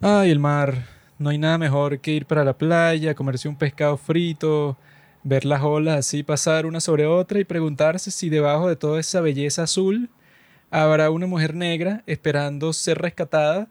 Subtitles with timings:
[0.00, 0.86] Ay, el mar.
[1.18, 4.76] No hay nada mejor que ir para la playa, comerse un pescado frito,
[5.22, 9.20] ver las olas así pasar una sobre otra y preguntarse si debajo de toda esa
[9.20, 10.10] belleza azul
[10.70, 13.68] habrá una mujer negra esperando ser rescatada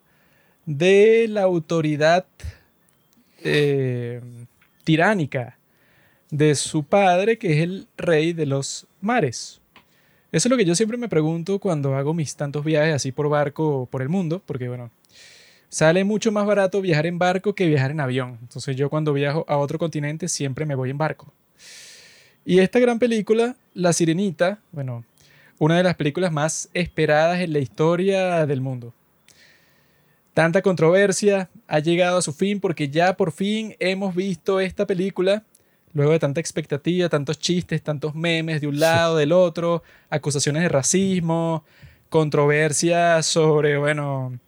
[0.66, 2.26] de la autoridad
[3.44, 4.22] eh,
[4.84, 5.58] tiránica
[6.32, 9.62] de su padre, que es el rey de los mares.
[10.32, 13.30] Eso es lo que yo siempre me pregunto cuando hago mis tantos viajes así por
[13.30, 14.90] barco por el mundo, porque bueno,
[15.74, 18.38] sale mucho más barato viajar en barco que viajar en avión.
[18.44, 21.34] Entonces yo cuando viajo a otro continente siempre me voy en barco.
[22.46, 25.04] Y esta gran película, La Sirenita, bueno,
[25.58, 28.94] una de las películas más esperadas en la historia del mundo.
[30.36, 35.44] Tanta controversia ha llegado a su fin porque ya por fin hemos visto esta película
[35.94, 40.70] luego de tanta expectativa, tantos chistes, tantos memes de un lado, del otro, acusaciones de
[40.70, 41.64] racismo,
[42.10, 44.40] controversias sobre, bueno,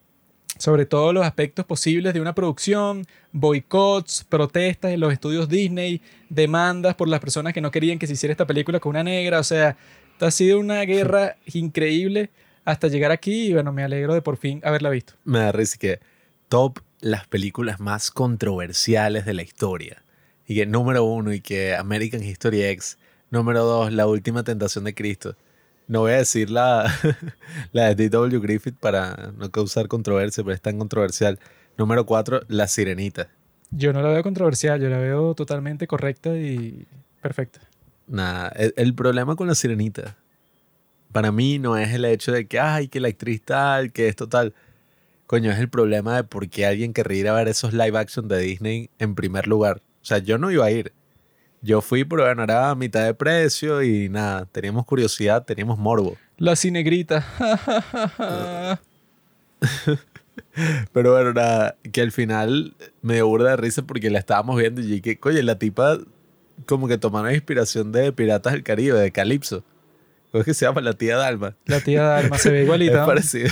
[0.57, 6.95] sobre todos los aspectos posibles de una producción, boicots, protestas en los estudios Disney, demandas
[6.95, 9.43] por las personas que no querían que se hiciera esta película con una negra, o
[9.43, 9.77] sea,
[10.19, 12.29] ha sido una guerra increíble
[12.63, 15.13] hasta llegar aquí y bueno, me alegro de por fin haberla visto.
[15.23, 15.99] Me da risa que
[16.49, 20.03] top las películas más controversiales de la historia
[20.47, 22.97] y que número uno y que American History X,
[23.29, 25.35] número dos, La Última Tentación de Cristo.
[25.87, 26.91] No voy a decir la,
[27.71, 28.39] la de D.W.
[28.39, 31.39] Griffith para no causar controversia, pero es tan controversial.
[31.77, 33.27] Número cuatro, La Sirenita.
[33.71, 36.87] Yo no la veo controversial, yo la veo totalmente correcta y
[37.21, 37.59] perfecta.
[38.07, 40.15] Nada, el, el problema con La Sirenita,
[41.11, 44.27] para mí no es el hecho de que, ay, que la actriz tal, que esto
[44.27, 44.53] tal.
[45.27, 48.27] Coño, es el problema de por qué alguien querría ir a ver esos live action
[48.27, 49.81] de Disney en primer lugar.
[50.01, 50.91] O sea, yo no iba a ir.
[51.65, 56.15] Yo fui, pero ganar a mitad de precio y nada, teníamos curiosidad, teníamos morbo.
[56.37, 57.25] La cinegrita.
[60.93, 64.79] pero bueno, nada, que al final me dio burda de risa porque la estábamos viendo
[64.79, 65.97] y que, oye, la tipa
[66.67, 69.63] como que tomaron inspiración de Piratas del Caribe, de Calypso.
[70.31, 70.81] ¿Cómo es que se llama?
[70.81, 71.55] La tía Dalma.
[71.65, 73.01] La tía Dalma se ve igualita.
[73.01, 73.49] es parecida.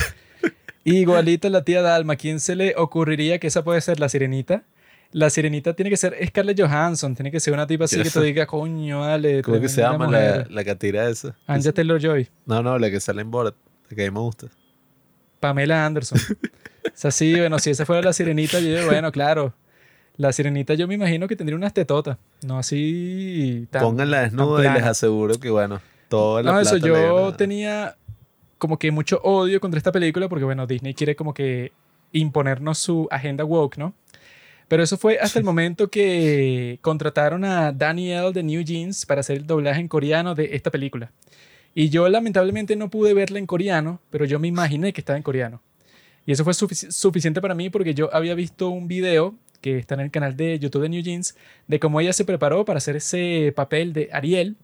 [0.84, 2.16] Igualita la tía Dalma.
[2.16, 4.66] ¿Quién se le ocurriría que esa puede ser la sirenita?
[5.14, 8.22] La sirenita tiene que ser Scarlett Johansson, tiene que ser una tipa así que te
[8.22, 9.42] diga, coño, vale.
[9.44, 11.36] ¿Cómo que se llama la, la catira esa?
[11.48, 12.28] Anja Taylor Joy.
[12.46, 13.56] No, no, la que sale en Borat,
[13.90, 14.48] la que a mí me gusta.
[15.40, 16.20] Pamela Anderson.
[16.86, 19.54] o sea, sí, bueno, si esa fuera la sirenita, yo digo, bueno, claro.
[20.18, 24.74] La sirenita yo me imagino que tendría unas tetotas, no así tan, Pónganla desnuda y
[24.76, 27.96] les aseguro que, bueno, toda la No, eso, yo tenía
[28.60, 31.72] como que mucho odio contra esta película porque, bueno, Disney quiere como que
[32.12, 33.96] imponernos su agenda woke, ¿no?
[34.68, 39.38] Pero eso fue hasta el momento que contrataron a Daniel de New Jeans para hacer
[39.38, 41.12] el doblaje en coreano de esta película.
[41.76, 45.24] Y yo lamentablemente no pude verla en coreano, pero yo me imaginé que estaba en
[45.24, 45.62] coreano.
[46.26, 50.02] Y eso fue suficiente para mí porque yo había visto un video que está en
[50.02, 51.36] el canal de YouTube de New Jeans
[51.68, 54.58] de cómo ella se preparó para hacer ese papel de Ariel.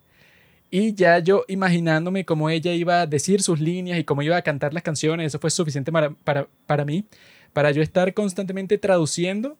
[0.71, 4.41] Y ya yo imaginándome cómo ella iba a decir sus líneas y cómo iba a
[4.43, 7.05] cantar las canciones, eso fue suficiente para, para, para mí,
[7.53, 9.57] para yo estar constantemente traduciendo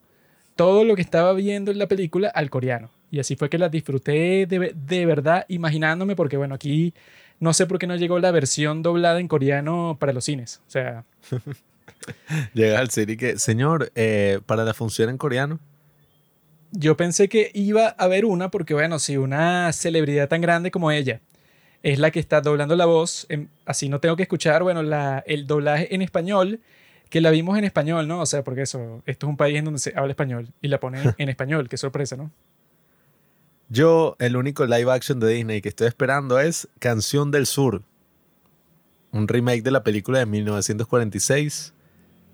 [0.59, 2.91] todo lo que estaba viendo en la película al coreano.
[3.11, 6.93] Y así fue que la disfruté de, de, verdad imaginándome, porque bueno, aquí
[7.39, 10.61] no sé por qué no llegó la versión doblada en coreano para los cines.
[10.67, 11.05] O sea...
[12.53, 15.61] Llega al cine y que, señor, eh, para la función en coreano.
[16.73, 20.91] Yo pensé que iba a haber una, porque bueno, si una celebridad tan grande como
[20.91, 21.21] ella
[21.83, 25.23] es la que está doblando la voz, em, así no tengo que escuchar, bueno, la,
[25.25, 26.59] el doblaje en español
[27.09, 28.21] que la vimos en español, ¿no?
[28.21, 30.79] O sea, porque eso, esto es un país en donde se habla español y la
[30.79, 32.31] ponen en español, qué sorpresa, ¿no?
[33.69, 37.83] Yo, el único live action de Disney que estoy esperando es Canción del Sur,
[39.11, 41.73] un remake de la película de 1946,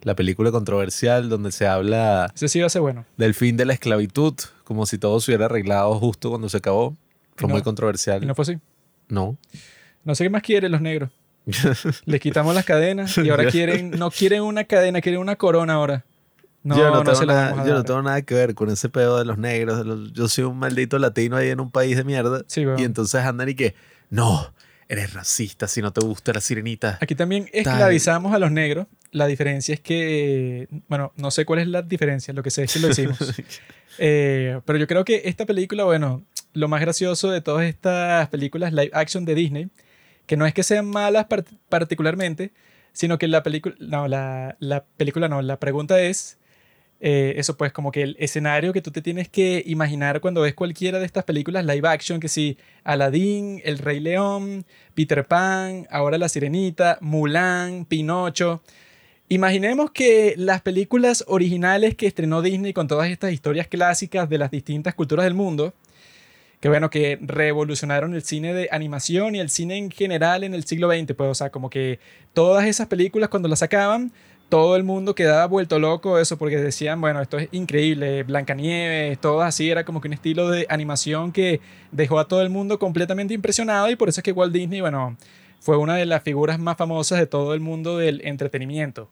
[0.04, 3.06] la película controversial donde se habla Ese sí va a ser bueno.
[3.18, 6.96] del fin de la esclavitud, como si todo se hubiera arreglado justo cuando se acabó.
[7.36, 8.24] Fue muy controversial.
[8.24, 8.58] ¿Y no fue así?
[9.10, 9.38] No.
[10.06, 11.10] No sé qué más quieren los negros.
[12.06, 16.06] Les quitamos las cadenas y ahora quieren, no quieren una cadena, quieren una corona ahora.
[16.64, 19.26] No, yo no, tengo, nada, yo no tengo nada que ver con ese pedo de
[19.26, 19.86] los negros.
[20.14, 22.42] yo soy un maldito latino ahí en un país de mierda.
[22.56, 23.76] Y entonces andan y que,
[24.10, 24.52] no,
[24.90, 26.98] eres racista si no te gusta la sirenita.
[27.02, 28.88] Aquí también esclavizamos a los negros.
[29.12, 32.74] La diferencia es que, bueno, no sé cuál es la diferencia, lo que sé es
[32.74, 33.18] que lo decimos.
[33.98, 36.22] Eh, pero yo creo que esta película, bueno,
[36.52, 39.70] lo más gracioso de todas estas películas live action de Disney
[40.26, 41.28] que no es que sean malas
[41.70, 42.52] particularmente,
[42.94, 46.38] sino que la película, no, la, película no, la pregunta es,
[47.02, 50.54] eh, eso pues como que el escenario que tú te tienes que imaginar cuando ves
[50.54, 56.18] cualquiera de estas películas live action, que si Aladdin, El Rey León, Peter Pan, ahora
[56.18, 58.62] La Sirenita, Mulan, Pinocho,
[59.28, 64.52] Imaginemos que las películas originales que estrenó Disney con todas estas historias clásicas de las
[64.52, 65.74] distintas culturas del mundo,
[66.66, 70.66] que bueno, que revolucionaron el cine de animación y el cine en general en el
[70.66, 72.00] siglo XX, pues, o sea, como que
[72.34, 74.12] todas esas películas cuando las sacaban,
[74.50, 79.44] todo el mundo quedaba vuelto loco eso porque decían, bueno, esto es increíble, Blancanieves, todo
[79.44, 83.36] así, era como que un estilo de animación que dejó a todo el mundo completamente
[83.36, 85.18] impresionado y por eso es que Walt Disney, bueno,
[85.60, 89.12] fue una de las figuras más famosas de todo el mundo del entretenimiento.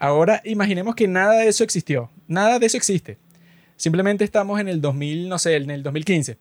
[0.00, 3.16] Ahora imaginemos que nada de eso existió, nada de eso existe.
[3.76, 6.36] Simplemente estamos en el 2000, no sé, en el 2015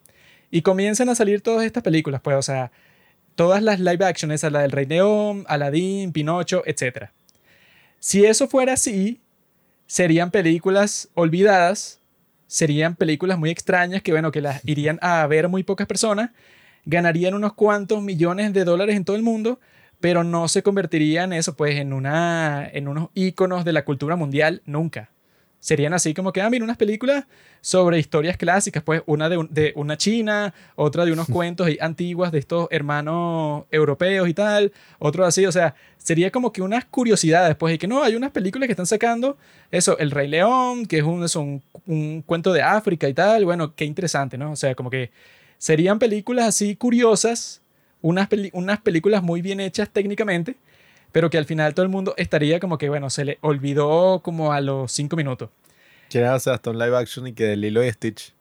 [0.53, 2.71] y comienzan a salir todas estas películas, pues, o sea,
[3.33, 7.09] todas las live action, esa la del Rey León, Aladdin, Pinocho, etc.
[8.00, 9.19] Si eso fuera así,
[9.88, 12.01] serían películas olvidadas,
[12.45, 16.29] serían películas muy extrañas que, bueno, que las irían a ver muy pocas personas
[16.85, 19.59] ganarían unos cuantos millones de dólares en todo el mundo,
[19.99, 24.61] pero no se convertirían eso, pues, en, una, en unos íconos de la cultura mundial
[24.67, 25.09] nunca.
[25.63, 27.24] Serían así como que, ah, mira, unas películas
[27.62, 32.39] sobre historias clásicas, pues una de, de una china, otra de unos cuentos antiguas de
[32.39, 37.75] estos hermanos europeos y tal, otro así, o sea, sería como que unas curiosidades, pues,
[37.75, 39.38] y que no, hay unas películas que están sacando,
[39.71, 43.45] eso, El Rey León, que es un, es un, un cuento de África y tal,
[43.45, 44.51] bueno, qué interesante, ¿no?
[44.51, 45.12] O sea, como que
[45.63, 47.62] Serían películas así curiosas,
[48.01, 50.57] unas, unas películas muy bien hechas técnicamente,
[51.13, 54.51] pero que al final todo el mundo estaría como que, bueno, se le olvidó como
[54.51, 55.50] a los cinco minutos.
[56.10, 58.33] ¿Quieres hacer hasta un live action y que de Lilo y Stitch?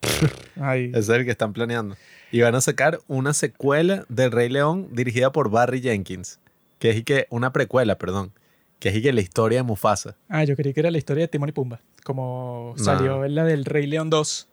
[0.94, 1.96] Es el que están planeando.
[2.32, 6.40] Y van a sacar una secuela del Rey León dirigida por Barry Jenkins,
[6.78, 8.32] que es y que una precuela, perdón,
[8.78, 10.16] que es y que la historia de Mufasa.
[10.28, 13.44] Ah, yo creí que era la historia de Timón y Pumba, como salió en la
[13.44, 14.48] del Rey León 2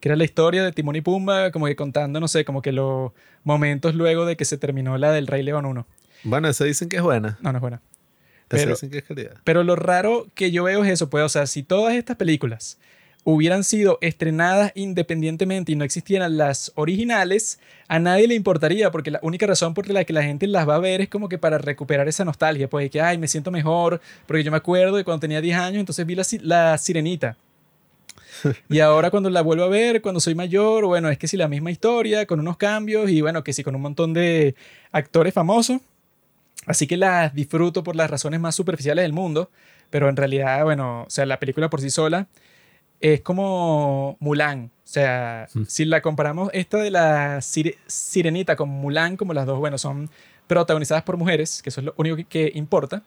[0.00, 2.72] que era la historia de Timón y Pumba, como que contando, no sé, como que
[2.72, 3.12] los
[3.42, 5.86] momentos luego de que se terminó la del Rey León 1.
[6.24, 7.38] Bueno, eso dicen que es buena.
[7.40, 7.80] No, no es buena.
[8.48, 9.36] Pero, dicen que es calidad.
[9.44, 12.78] Pero lo raro que yo veo es eso, pues, o sea, si todas estas películas
[13.24, 19.18] hubieran sido estrenadas independientemente y no existieran las originales, a nadie le importaría, porque la
[19.22, 21.58] única razón por la que la gente las va a ver es como que para
[21.58, 25.04] recuperar esa nostalgia, pues de que, ay, me siento mejor, porque yo me acuerdo de
[25.04, 27.36] cuando tenía 10 años, entonces vi la, la sirenita.
[28.70, 31.48] Y ahora cuando la vuelvo a ver, cuando soy mayor, bueno, es que si la
[31.48, 34.54] misma historia, con unos cambios y bueno, que sí, con un montón de
[34.92, 35.80] actores famosos.
[36.68, 39.50] Así que las disfruto por las razones más superficiales del mundo,
[39.90, 42.28] pero en realidad, bueno, o sea, la película por sí sola
[43.00, 44.70] es como Mulan.
[44.84, 45.62] O sea, mm.
[45.66, 50.10] si la comparamos esta de la Sirenita con Mulan, como las dos, bueno, son
[50.46, 53.02] protagonizadas por mujeres, que eso es lo único que, que importa,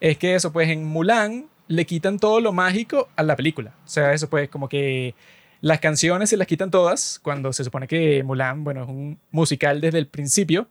[0.00, 3.74] es que eso, pues en Mulan le quitan todo lo mágico a la película.
[3.84, 5.14] O sea, eso pues como que
[5.60, 9.80] las canciones se las quitan todas cuando se supone que Mulan, bueno, es un musical
[9.80, 10.68] desde el principio.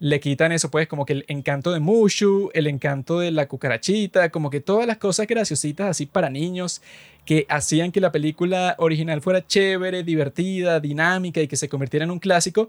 [0.00, 4.30] Le quitan eso, pues, como que el encanto de Mushu, el encanto de la cucarachita,
[4.30, 6.80] como que todas las cosas graciositas así para niños
[7.24, 12.10] que hacían que la película original fuera chévere, divertida, dinámica y que se convirtiera en
[12.10, 12.68] un clásico,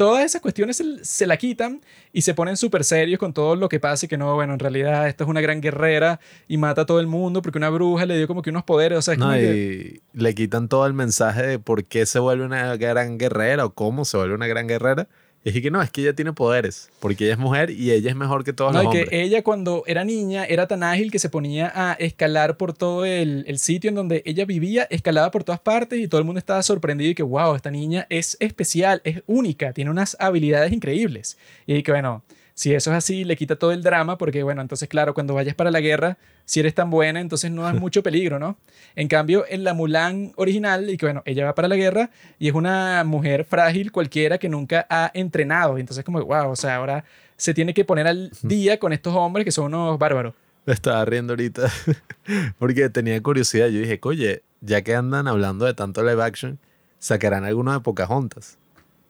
[0.00, 1.82] todas esas cuestiones se, la quitan
[2.12, 4.58] y se ponen súper serios con todo lo que pasa y que no, bueno, en
[4.58, 8.06] realidad esta es una gran guerrera y mata a todo el mundo porque una bruja
[8.06, 11.46] le dio como que unos poderes, o sea, no, y le quitan todo el mensaje
[11.46, 15.06] de por qué se vuelve una gran guerrera o cómo se vuelve una gran guerrera
[15.42, 18.16] y que no, es que ella tiene poderes, porque ella es mujer y ella es
[18.16, 21.18] mejor que todos no, los y que ella cuando era niña era tan ágil que
[21.18, 25.42] se ponía a escalar por todo el, el, sitio en donde ella vivía, escalaba por
[25.42, 29.00] todas partes y todo el mundo estaba sorprendido y que, wow, esta niña es especial,
[29.04, 31.38] es única, tiene unas habilidades increíbles.
[31.66, 32.22] Y que, bueno,
[32.60, 35.54] si eso es así, le quita todo el drama, porque bueno, entonces claro, cuando vayas
[35.54, 38.58] para la guerra, si eres tan buena, entonces no hay mucho peligro, ¿no?
[38.96, 42.48] En cambio, en la Mulan original, y que bueno, ella va para la guerra y
[42.48, 47.06] es una mujer frágil cualquiera que nunca ha entrenado, entonces como, wow, o sea, ahora
[47.38, 50.34] se tiene que poner al día con estos hombres que son unos bárbaros.
[50.66, 51.72] Me estaba riendo ahorita
[52.58, 53.68] porque tenía curiosidad.
[53.68, 56.58] Yo dije, oye, ya que andan hablando de tanto live action,
[56.98, 58.58] sacarán alguno de Pocahontas.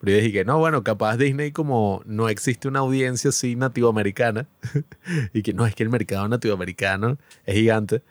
[0.00, 4.46] Pero yo dije no, bueno, capaz Disney como no existe una audiencia así nativoamericana
[5.34, 8.02] y que no, es que el mercado nativoamericano es gigante,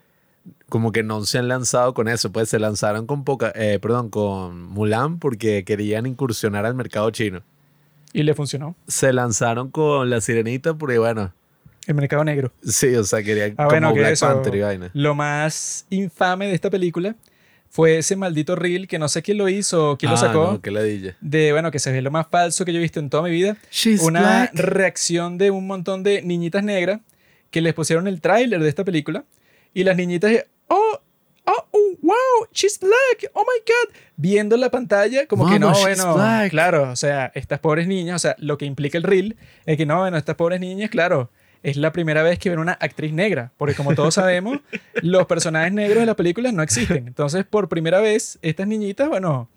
[0.69, 4.09] como que no se han lanzado con eso, pues se lanzaron con poca, eh, perdón,
[4.09, 7.41] con Mulan porque querían incursionar al mercado chino.
[8.13, 8.75] Y le funcionó.
[8.87, 11.33] Se lanzaron con La Sirenita porque, bueno...
[11.85, 12.51] El mercado negro.
[12.63, 14.91] Sí, o sea, querían ah, como Black Panther y vaina.
[14.93, 17.15] Lo más infame de esta película
[17.69, 20.51] fue ese maldito reel que no sé quién lo hizo o quién lo ah, sacó.
[20.53, 22.99] No, que la de, bueno, que se ve lo más falso que yo he visto
[22.99, 23.57] en toda mi vida.
[24.01, 26.99] una reacción de un montón de niñitas negras
[27.51, 29.23] que les pusieron el tráiler de esta película
[29.73, 30.31] y las niñitas,
[30.67, 30.99] oh,
[31.45, 36.17] oh, oh, wow, she's black, oh my god, viendo la pantalla como que no, bueno,
[36.49, 39.85] claro, o sea, estas pobres niñas, o sea, lo que implica el reel es que
[39.85, 41.31] no, bueno, estas pobres niñas, claro,
[41.63, 44.59] es la primera vez que ven una actriz negra, porque como todos sabemos,
[45.01, 47.07] los personajes negros de las películas no existen.
[47.07, 49.49] Entonces, por primera vez, estas niñitas, bueno,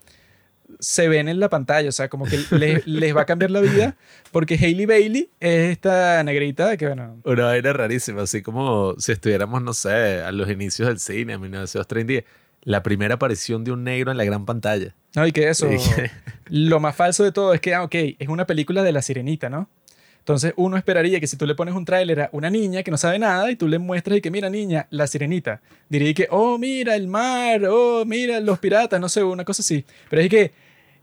[0.80, 3.60] se ven en la pantalla, o sea, como que les, les va a cambiar la
[3.60, 3.96] vida,
[4.30, 9.62] porque Hailey Bailey es esta negrita que, bueno, Una vaina rarísima, así como si estuviéramos,
[9.62, 12.26] no sé, a los inicios del cine, en 1930,
[12.62, 14.94] la primera aparición de un negro en la gran pantalla.
[15.14, 15.68] no, y que eso,
[16.46, 19.50] lo más falso de todo es que, ah, ok, es una película de la sirenita,
[19.50, 19.68] ¿no?
[20.22, 22.96] Entonces uno esperaría que si tú le pones un tráiler a una niña que no
[22.96, 26.58] sabe nada y tú le muestras y que mira niña, la sirenita, diría que, oh
[26.58, 29.84] mira el mar, oh mira los piratas, no sé, una cosa así.
[30.08, 30.52] Pero es que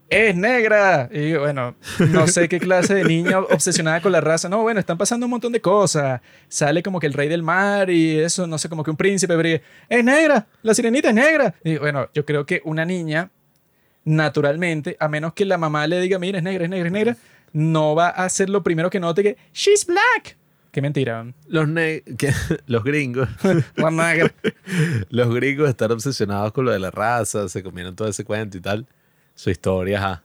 [0.09, 1.09] es negra.
[1.11, 1.75] Y bueno,
[2.11, 4.47] no sé qué clase de niña obsesionada con la raza.
[4.47, 6.21] No, bueno, están pasando un montón de cosas.
[6.47, 9.35] Sale como que el rey del mar y eso, no sé, como que un príncipe,
[9.35, 11.53] pero es negra, la sirenita es negra.
[11.61, 13.31] Y bueno, yo creo que una niña
[14.05, 17.17] naturalmente, a menos que la mamá le diga, mira, es negra, es negra, es negra,
[17.53, 20.37] no va a ser lo primero que note que, she's black.
[20.71, 21.33] Qué mentira.
[21.47, 22.33] Los, ne- que-
[22.67, 23.27] los gringos,
[25.09, 28.61] los gringos están obsesionados con lo de la raza, se comieron todo ese cuento y
[28.61, 28.87] tal.
[29.35, 30.23] Su historia, ajá.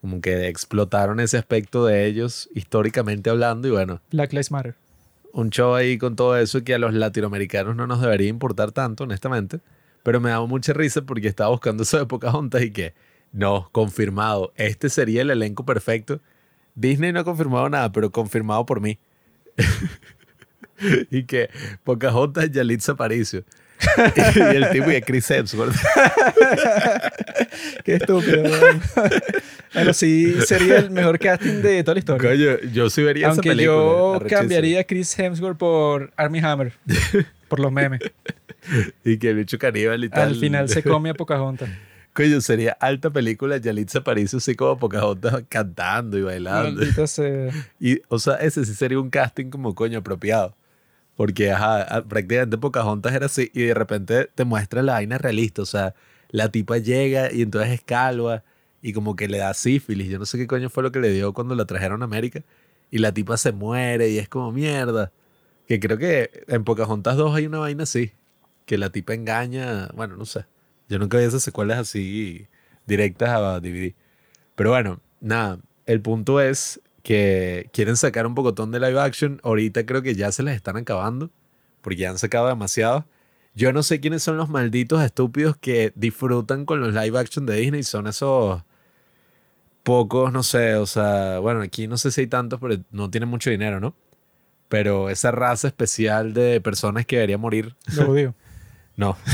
[0.00, 4.74] Como que explotaron ese aspecto de ellos históricamente hablando y bueno, Black Lives Matter.
[5.32, 9.04] un show ahí con todo eso que a los latinoamericanos no nos debería importar tanto,
[9.04, 9.60] honestamente.
[10.02, 12.94] Pero me daba mucha risa porque estaba buscando eso de Pocahontas y que,
[13.32, 16.20] no, confirmado, este sería el elenco perfecto.
[16.80, 18.98] Disney no ha confirmado nada, pero confirmado por mí.
[21.10, 21.50] y que
[21.84, 23.44] Pocahontas, Yalitza Aparicio.
[24.36, 25.74] y el tipo y es Chris Hemsworth.
[27.84, 28.42] Qué estúpido.
[28.42, 28.82] weón.
[29.72, 32.30] bueno, sí, sería el mejor casting de toda la historia.
[32.30, 33.74] Coño, yo sí vería esa Aunque película.
[33.74, 36.74] yo cambiaría a Chris Hemsworth por Armie Hammer.
[37.48, 38.00] por los memes.
[39.04, 40.28] Y que el bicho caníbal y tal.
[40.28, 41.70] Al final se come a Pocahontas.
[42.20, 46.82] Coño, sería alta película Yalitza Aparicio así como Pocahontas cantando y bailando.
[47.06, 47.50] Sea.
[47.80, 50.54] Y, o sea, ese sí sería un casting como coño apropiado.
[51.16, 55.62] Porque, ajá, prácticamente Pocahontas era así y de repente te muestra la vaina realista.
[55.62, 55.94] O sea,
[56.28, 58.44] la tipa llega y entonces es calva
[58.82, 60.10] y como que le da sífilis.
[60.10, 62.42] Yo no sé qué coño fue lo que le dio cuando la trajeron a América.
[62.90, 65.10] Y la tipa se muere y es como mierda.
[65.66, 68.12] Que creo que en Pocahontas 2 hay una vaina así.
[68.66, 69.88] Que la tipa engaña.
[69.94, 70.44] Bueno, no sé.
[70.90, 72.48] Yo nunca vi esas secuelas así
[72.84, 73.94] directas a DVD.
[74.56, 75.60] Pero bueno, nada.
[75.86, 79.40] El punto es que quieren sacar un pocotón de live action.
[79.44, 81.30] Ahorita creo que ya se les están acabando.
[81.80, 83.06] Porque ya han sacado demasiado.
[83.54, 87.54] Yo no sé quiénes son los malditos estúpidos que disfrutan con los live action de
[87.54, 87.84] Disney.
[87.84, 88.62] Son esos
[89.84, 93.28] pocos, no sé, o sea, bueno, aquí no sé si hay tantos, pero no tienen
[93.28, 93.94] mucho dinero, ¿no?
[94.68, 97.76] Pero esa raza especial de personas que debería morir.
[97.94, 98.34] Lo judío.
[99.00, 99.16] No.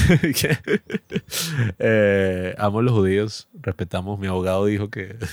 [1.79, 3.49] Eh, amo a los judíos.
[3.61, 4.19] Respetamos.
[4.19, 5.17] Mi abogado dijo que.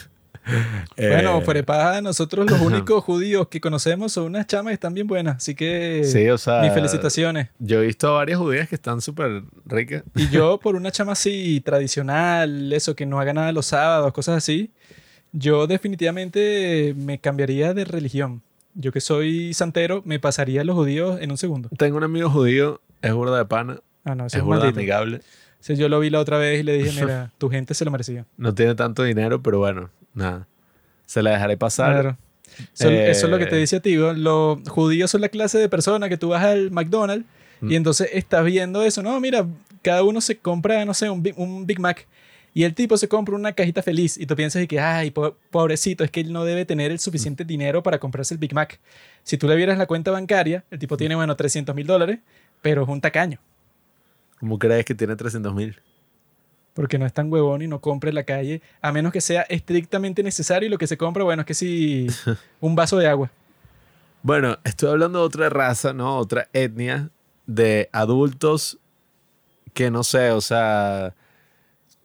[0.97, 4.73] Eh, Bueno, fuera de paja, nosotros los únicos judíos que conocemos son unas chamas que
[4.73, 5.37] están bien buenas.
[5.37, 6.61] Así que Sí, o sea.
[6.61, 7.47] mis felicitaciones.
[7.59, 10.03] Yo he visto a varias judías que están súper ricas.
[10.15, 14.35] Y yo, por una chama así tradicional, eso que no haga nada los sábados, cosas
[14.35, 14.71] así,
[15.31, 18.41] yo definitivamente me cambiaría de religión.
[18.73, 21.69] Yo que soy santero, me pasaría a los judíos en un segundo.
[21.77, 25.21] Tengo un amigo judío, es burda de pana, Ah, no, es ese es burda amigable.
[25.59, 27.91] Sí, yo lo vi la otra vez y le dije, mira, tu gente se lo
[27.91, 28.25] merecía.
[28.37, 30.45] No tiene tanto dinero, pero bueno, nada.
[31.05, 31.91] Se la dejaré pasar.
[31.93, 32.17] Claro.
[32.73, 33.95] Eso, Eh, eso es lo que te dice a ti.
[33.95, 34.13] ¿no?
[34.13, 37.25] Los judíos son la clase de persona que tú vas al McDonald's
[37.61, 37.71] Mm.
[37.71, 39.01] y entonces estás viendo eso.
[39.01, 39.45] No, mira,
[39.81, 42.05] cada uno se compra, no sé, un Big, un Big Mac.
[42.53, 45.37] Y el tipo se compra una cajita feliz y tú piensas y que, ay, po-
[45.49, 48.79] pobrecito, es que él no debe tener el suficiente dinero para comprarse el Big Mac.
[49.23, 52.19] Si tú le vieras la cuenta bancaria, el tipo tiene, bueno, 300 mil dólares,
[52.61, 53.39] pero es un tacaño,
[54.43, 55.79] ¿Cómo crees que tiene 300 mil?
[56.73, 59.43] porque no es tan huevón y no compra en la calle, a menos que sea
[59.43, 62.07] estrictamente necesario y lo que se compra, bueno, es que sí,
[62.59, 63.31] un vaso de agua.
[64.21, 66.17] Bueno, estoy hablando de otra raza, ¿no?
[66.17, 67.09] Otra etnia
[67.45, 68.79] de adultos
[69.73, 71.13] que no sé, o sea,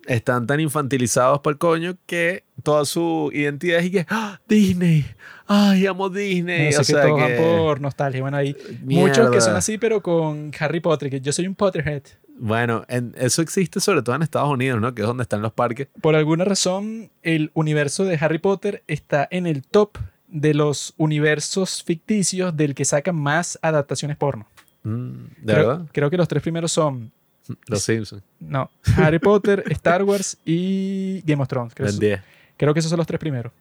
[0.06, 4.38] están tan infantilizados por el coño que toda su identidad es y que ¡Ah!
[4.46, 5.06] Disney,
[5.46, 8.20] ay, amo Disney, No o sé sea que por nostalgia.
[8.20, 12.02] Bueno, hay muchos que son así, pero con Harry Potter, que yo soy un Potterhead.
[12.38, 14.94] Bueno, en- eso existe sobre todo en Estados Unidos, ¿no?
[14.94, 15.88] Que es donde están los parques.
[16.00, 21.82] Por alguna razón, el universo de Harry Potter está en el top de los universos
[21.82, 24.46] ficticios del que sacan más adaptaciones porno.
[24.84, 25.10] Mm,
[25.42, 25.86] ¿De creo, verdad?
[25.92, 27.10] Creo que los tres primeros son,
[27.66, 28.22] Los Simpsons.
[28.40, 31.74] no, Harry Potter, Star Wars y Game of Thrones.
[31.74, 32.20] Creo, 10.
[32.56, 33.52] creo que esos son los tres primeros.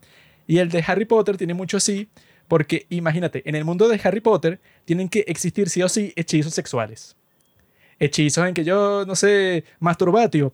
[0.46, 2.08] Y el de Harry Potter tiene mucho así,
[2.48, 6.54] porque imagínate, en el mundo de Harry Potter tienen que existir sí o sí hechizos
[6.54, 7.17] sexuales.
[8.00, 10.54] Hechizos en que yo, no sé, masturbatio.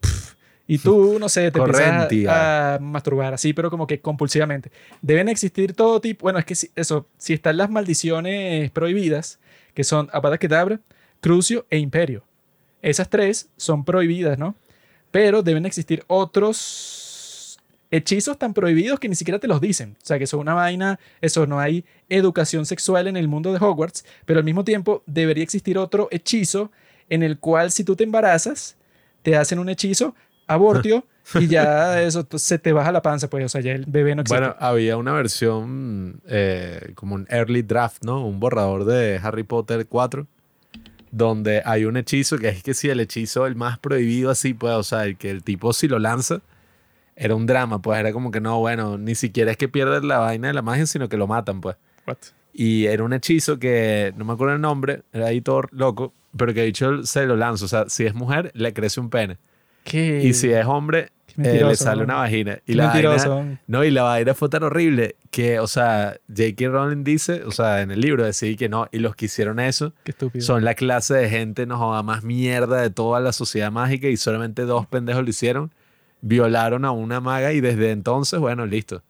[0.67, 1.81] Y tú, no sé, te empiezas
[2.29, 4.71] a, a masturbar así, pero como que compulsivamente.
[5.01, 6.23] Deben existir todo tipo.
[6.23, 9.39] Bueno, es que si- eso, si están las maldiciones prohibidas,
[9.73, 10.79] que son Avada Kedavra,
[11.19, 12.23] Crucio e Imperio.
[12.81, 14.55] Esas tres son prohibidas, ¿no?
[15.11, 17.59] Pero deben existir otros
[17.91, 19.95] hechizos tan prohibidos que ni siquiera te los dicen.
[20.01, 23.59] O sea, que son una vaina, eso, no hay educación sexual en el mundo de
[23.63, 26.71] Hogwarts, pero al mismo tiempo debería existir otro hechizo
[27.09, 28.75] en el cual si tú te embarazas,
[29.21, 30.15] te hacen un hechizo,
[30.47, 31.05] abortio,
[31.39, 34.13] y ya eso t- se te baja la panza, pues, o sea, ya el bebé
[34.15, 34.39] no existe.
[34.39, 38.25] Bueno, había una versión eh, como un early draft, ¿no?
[38.25, 40.27] Un borrador de Harry Potter 4,
[41.11, 44.73] donde hay un hechizo que es que si el hechizo el más prohibido así, pues,
[44.73, 46.41] o sea, el que el tipo si lo lanza,
[47.15, 50.17] era un drama, pues era como que no, bueno, ni siquiera es que pierden la
[50.17, 51.75] vaina de la magia, sino que lo matan, pues.
[52.07, 52.17] What?
[52.53, 56.53] Y era un hechizo que, no me acuerdo el nombre, era ahí todo loco, pero
[56.53, 57.65] que de hecho se lo lanza.
[57.65, 59.37] O sea, si es mujer, le crece un pene.
[59.83, 60.21] ¿Qué?
[60.23, 62.59] Y si es hombre, eh, le sale una vagina.
[62.65, 66.69] Y la vaina, no, y la vaina fue tan horrible que, o sea, J.K.
[66.69, 69.93] Rowling dice, o sea, en el libro decía que no, y los que hicieron eso
[70.03, 70.45] Qué estúpido.
[70.45, 74.17] son la clase de gente, no joda, más mierda de toda la sociedad mágica y
[74.17, 75.71] solamente dos pendejos lo hicieron.
[76.21, 78.97] Violaron a una maga y desde entonces, bueno, listo.
[78.97, 79.01] O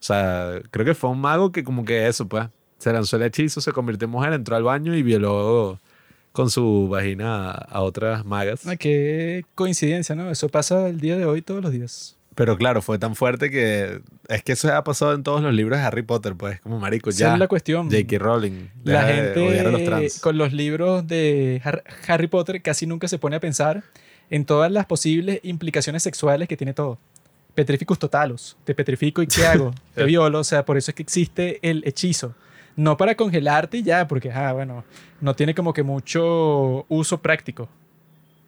[0.00, 3.60] sea, creo que fue un mago que como que eso, pues, se lanzó el hechizo,
[3.60, 5.80] se convirtió en mujer, entró al baño y violó
[6.38, 8.64] con su vagina a, a otras magas.
[8.64, 10.30] Ah, qué coincidencia, ¿no?
[10.30, 12.14] Eso pasa el día de hoy todos los días.
[12.36, 15.80] Pero claro, fue tan fuerte que es que eso ha pasado en todos los libros
[15.80, 17.32] de Harry Potter, pues, como marico, Esa ya.
[17.32, 17.90] es la cuestión.
[17.90, 18.18] J.K.
[18.20, 18.68] Rowling.
[18.84, 20.20] La deja de odiar a los gente trans.
[20.20, 23.82] con los libros de Har- Harry Potter casi nunca se pone a pensar
[24.30, 26.98] en todas las posibles implicaciones sexuales que tiene todo.
[27.56, 28.56] Petrificus totalus.
[28.62, 29.74] Te petrifico y ¿qué hago?
[29.96, 30.38] Te violo.
[30.38, 32.36] O sea, por eso es que existe el hechizo.
[32.78, 34.84] No para congelarte y ya, porque, ah, bueno,
[35.20, 37.68] no tiene como que mucho uso práctico.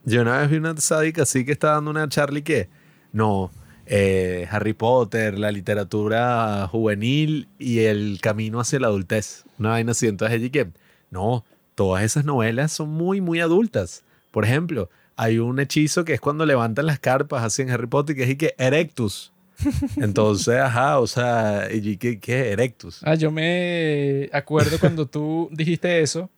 [0.05, 2.69] Yo una vez vi una sádica así que estaba dando una Charlie que,
[3.13, 3.51] no,
[3.87, 9.47] eh, Harry Potter, la literatura juvenil y el camino hacia la adultez.
[9.59, 10.07] Una vaina así.
[10.07, 10.69] Entonces y que,
[11.11, 11.45] no,
[11.75, 14.05] todas esas novelas son muy, muy adultas.
[14.31, 18.15] Por ejemplo, hay un hechizo que es cuando levantan las carpas así en Harry Potter
[18.15, 19.30] que es y que Erectus.
[19.97, 22.53] Entonces, ajá, o sea, y que, ¿qué?
[22.53, 23.01] Erectus.
[23.05, 26.31] Ah, yo me acuerdo cuando tú dijiste eso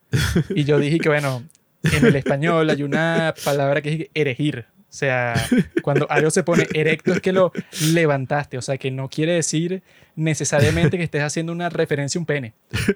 [0.49, 1.43] y yo dije que, bueno,
[1.83, 4.65] en el español hay una palabra que es erigir.
[4.69, 5.33] O sea,
[5.81, 7.51] cuando algo se pone erecto es que lo
[7.93, 8.59] levantaste.
[8.59, 9.81] O sea, que no quiere decir
[10.15, 12.53] necesariamente que estés haciendo una referencia a un pene,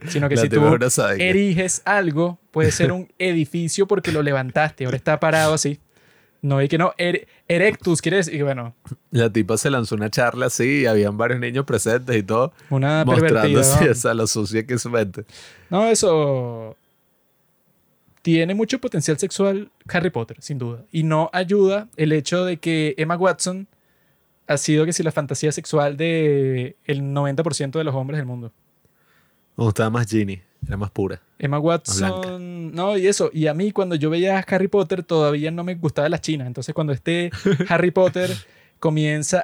[0.08, 0.62] sino que La si tú
[1.18, 4.86] eriges algo, puede ser un edificio porque lo levantaste.
[4.86, 5.80] Ahora está parado así.
[6.44, 8.76] No, y que no, er- erectus quiere decir, y bueno,
[9.12, 13.06] La tipa se lanzó una charla así y habían varios niños presentes y todo, una
[13.06, 13.14] ¿no?
[13.16, 15.26] esa lo sucia que es su mente.
[15.70, 16.76] No, eso
[18.22, 20.84] tiene mucho potencial sexual Harry Potter, sin duda.
[20.92, 23.68] Y no ayuda el hecho de que Emma Watson
[24.48, 28.52] ha sido que si la fantasía sexual de el 90% de los hombres del mundo.
[29.56, 31.22] Me gustaba más Ginny, era más pura.
[31.40, 31.60] Emma.
[31.60, 33.30] Watson, no, y eso.
[33.34, 36.46] Y a mí cuando yo veía a Harry Potter todavía no me gustaba la china.
[36.48, 37.30] Entonces cuando este
[37.70, 38.30] Harry Potter
[38.80, 39.42] comienza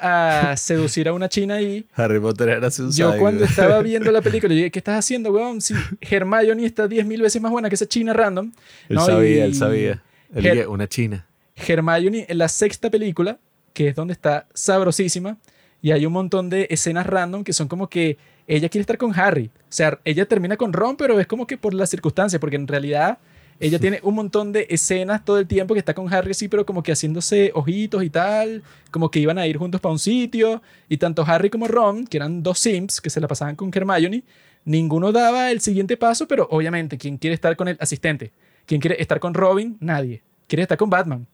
[0.51, 4.21] a seducir a una china y Harry Potter era un yo cuando estaba viendo la
[4.21, 5.59] película, yo dije, ¿qué estás haciendo, weón?
[5.61, 8.51] Si Hermione está 10.000 veces más buena que esa china random.
[8.89, 9.05] Él ¿no?
[9.05, 10.03] sabía, Y él sabía.
[10.35, 11.25] Él Her- dije, una china.
[11.55, 13.39] Hermione en la sexta película,
[13.73, 15.37] que es donde está sabrosísima,
[15.83, 18.17] y hay un montón de escenas random que son como que
[18.47, 19.51] ella quiere estar con Harry.
[19.53, 22.67] O sea, ella termina con Ron, pero es como que por las circunstancias, porque en
[22.67, 23.17] realidad
[23.59, 26.65] ella tiene un montón de escenas todo el tiempo que está con Harry, sí, pero
[26.65, 30.61] como que haciéndose ojitos y tal, como que iban a ir juntos para un sitio,
[30.87, 34.23] y tanto Harry como Ron, que eran dos Sims que se la pasaban con Hermione,
[34.63, 38.31] ninguno daba el siguiente paso, pero obviamente, ¿quién quiere estar con el asistente?
[38.65, 39.75] ¿Quién quiere estar con Robin?
[39.81, 40.21] Nadie.
[40.47, 41.27] Quiere estar con Batman.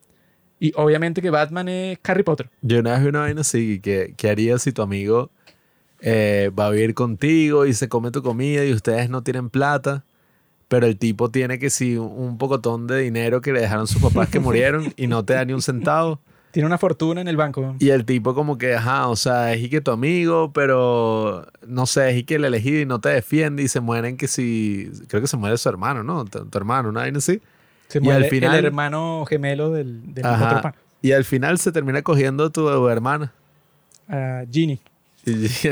[0.60, 2.50] Y obviamente que Batman es Harry Potter.
[2.62, 5.30] Yo una vez vi una vaina así, que, ¿qué harías si tu amigo
[6.02, 10.04] eh, va a vivir contigo y se come tu comida y ustedes no tienen plata?
[10.68, 14.30] Pero el tipo tiene que sí un pocotón de dinero que le dejaron sus papás
[14.30, 16.20] que murieron y no te da ni un centavo.
[16.52, 17.76] Tiene una fortuna en el banco.
[17.78, 21.86] Y el tipo como que, ajá, o sea, es y que tu amigo, pero no
[21.86, 24.92] sé, es y que el elegido y no te defiende y se mueren que si,
[25.08, 26.26] creo que se muere su hermano, ¿no?
[26.26, 27.40] Tu, tu hermano, una vaina así.
[27.90, 30.48] Se Y al final- el hermano gemelo del, del Ajá.
[30.48, 30.76] otro pan.
[31.02, 33.34] Y al final se termina cogiendo tu hermana.
[34.08, 34.80] a Ginny.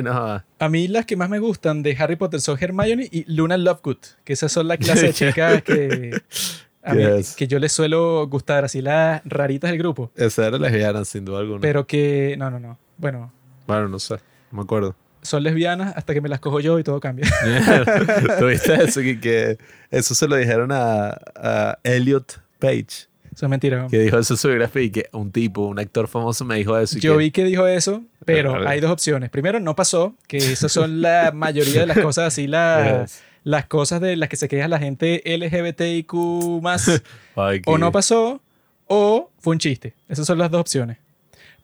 [0.04, 3.58] No, A mí las que más me gustan de Harry Potter son Hermione y Luna
[3.58, 6.22] Lovegood, que esas son la clase de chicas que,
[6.84, 7.36] a mí- Yes.
[7.36, 10.12] que yo les suelo gustar, así las raritas del grupo.
[10.16, 11.62] esa era lesbiana sin duda alguna.
[11.62, 12.78] Pero que, no, no, no.
[12.98, 13.32] Bueno,
[13.66, 14.16] bueno, no sé,
[14.52, 14.96] no me acuerdo.
[15.28, 17.26] Son lesbianas hasta que me las cojo yo y todo cambia.
[18.40, 19.02] ¿Tuviste eso?
[19.02, 19.58] Que, que
[19.92, 23.08] eso se lo dijeron a, a Elliot Page.
[23.34, 23.86] Eso es mentira.
[23.90, 26.78] Que dijo eso en su biografía y que un tipo, un actor famoso me dijo
[26.78, 26.98] eso.
[26.98, 29.30] y Yo que- vi que dijo eso, pero hay dos opciones.
[29.30, 33.22] Primero, no pasó, que esas son la mayoría de las cosas así, la- Yes.
[33.44, 36.14] las cosas de las que se queja la gente LGBTIQ
[36.64, 37.02] más,
[37.36, 38.42] Ay, o que- no pasó,
[38.88, 39.94] o fue un chiste.
[40.10, 40.98] Esas son las dos opciones.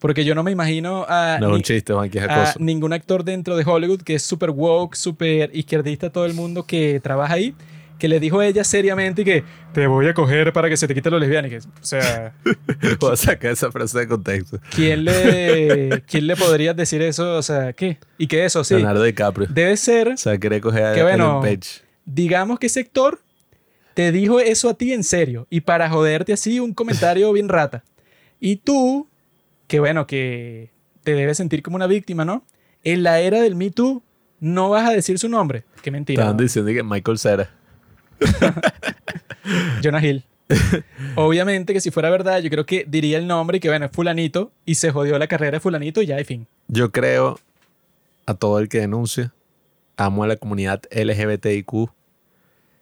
[0.03, 2.43] Porque yo no me imagino a, No es ni- un chiste, Juan, que es a
[2.43, 2.59] acoso.
[2.59, 6.99] ningún actor dentro de Hollywood que es súper woke, súper izquierdista, todo el mundo que
[7.01, 7.55] trabaja ahí,
[7.97, 10.89] que le dijo a ella seriamente y que te voy a coger para que se
[10.89, 11.47] te quite lo lesbiana.
[11.47, 12.33] que, O sea,
[12.99, 14.59] Puedo sacar esa frase de contexto.
[14.75, 17.37] ¿quién le, ¿quién le podría decir eso?
[17.37, 17.97] O sea, ¿qué?
[18.17, 18.73] Y que eso, sí.
[18.75, 19.47] Leonardo DiCaprio.
[19.49, 21.39] Debe ser, O sea, quería coger a Que bueno.
[21.41, 21.81] Page.
[22.05, 23.21] digamos que ese actor
[23.93, 27.85] te dijo eso a ti en serio y para joderte así un comentario bien rata.
[28.41, 29.07] Y tú,
[29.73, 30.69] que bueno, que
[31.03, 32.45] te debes sentir como una víctima, ¿no?
[32.83, 34.03] En la era del Me Too
[34.39, 35.63] no vas a decir su nombre.
[35.81, 36.21] Qué mentira.
[36.21, 36.43] Estaban ¿no?
[36.43, 37.49] diciendo que Michael Cera.
[39.83, 40.25] Jonah Hill.
[41.15, 43.91] Obviamente que si fuera verdad, yo creo que diría el nombre y que bueno, es
[43.91, 46.45] fulanito y se jodió la carrera de fulanito y ya, de fin.
[46.67, 47.39] Yo creo
[48.27, 49.33] a todo el que denuncia.
[49.97, 51.89] Amo a la comunidad LGBTIQ.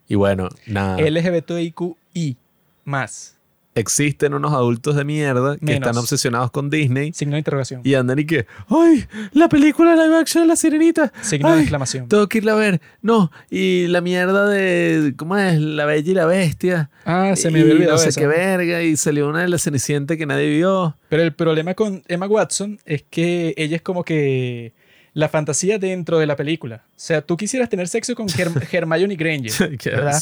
[0.09, 0.97] Y bueno, nada.
[0.99, 2.35] LGBTIQI
[2.83, 3.37] más.
[3.73, 5.87] Existen unos adultos de mierda que Menos.
[5.87, 7.81] están obsesionados con Disney Signo de interrogación.
[7.85, 9.05] y andan y que, ¡ay!
[9.31, 11.13] La película live action de la sirenita.
[11.21, 12.09] Signo de Ay, exclamación.
[12.09, 12.81] Tengo que irla a ver.
[13.01, 15.13] No, y la mierda de.
[15.15, 15.57] ¿Cómo es?
[15.59, 16.89] La Bella y la Bestia.
[17.05, 18.19] Ah, se me y había olvidado No sé eso.
[18.19, 18.83] qué verga.
[18.83, 20.97] Y salió una de la Cenicienta que nadie vio.
[21.07, 24.73] Pero el problema con Emma Watson es que ella es como que
[25.13, 26.83] la fantasía dentro de la película.
[26.87, 30.21] O sea, tú quisieras tener sexo con Herm- Hermione Granger, ¿Qué ¿verdad?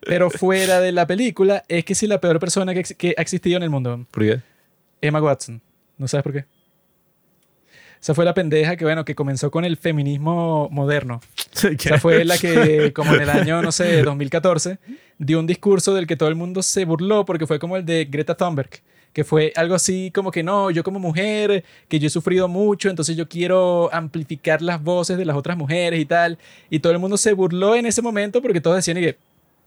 [0.00, 3.20] Pero fuera de la película es que sí la peor persona que, ex- que ha
[3.22, 4.06] existido en el mundo.
[4.10, 4.40] ¿Por qué?
[5.00, 5.60] Emma Watson.
[5.98, 6.44] ¿No sabes por qué?
[8.00, 11.20] Esa fue la pendeja que, bueno, que comenzó con el feminismo moderno.
[11.54, 14.78] Esa fue la que, como en el año, no sé, 2014,
[15.18, 18.06] dio un discurso del que todo el mundo se burló porque fue como el de
[18.06, 18.70] Greta Thunberg,
[19.12, 22.88] que fue algo así como que no, yo como mujer, que yo he sufrido mucho,
[22.88, 26.38] entonces yo quiero amplificar las voces de las otras mujeres y tal.
[26.70, 29.16] Y todo el mundo se burló en ese momento porque todos decían que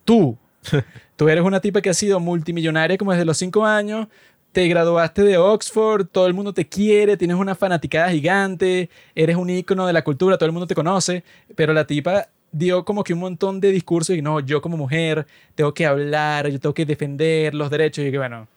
[0.03, 0.37] tú,
[1.15, 4.07] tú eres una tipa que ha sido multimillonaria como desde los cinco años,
[4.51, 9.49] te graduaste de Oxford, todo el mundo te quiere, tienes una fanaticada gigante, eres un
[9.49, 11.23] ícono de la cultura, todo el mundo te conoce,
[11.55, 15.27] pero la tipa dio como que un montón de discursos y no, yo como mujer
[15.55, 18.47] tengo que hablar, yo tengo que defender los derechos y que bueno,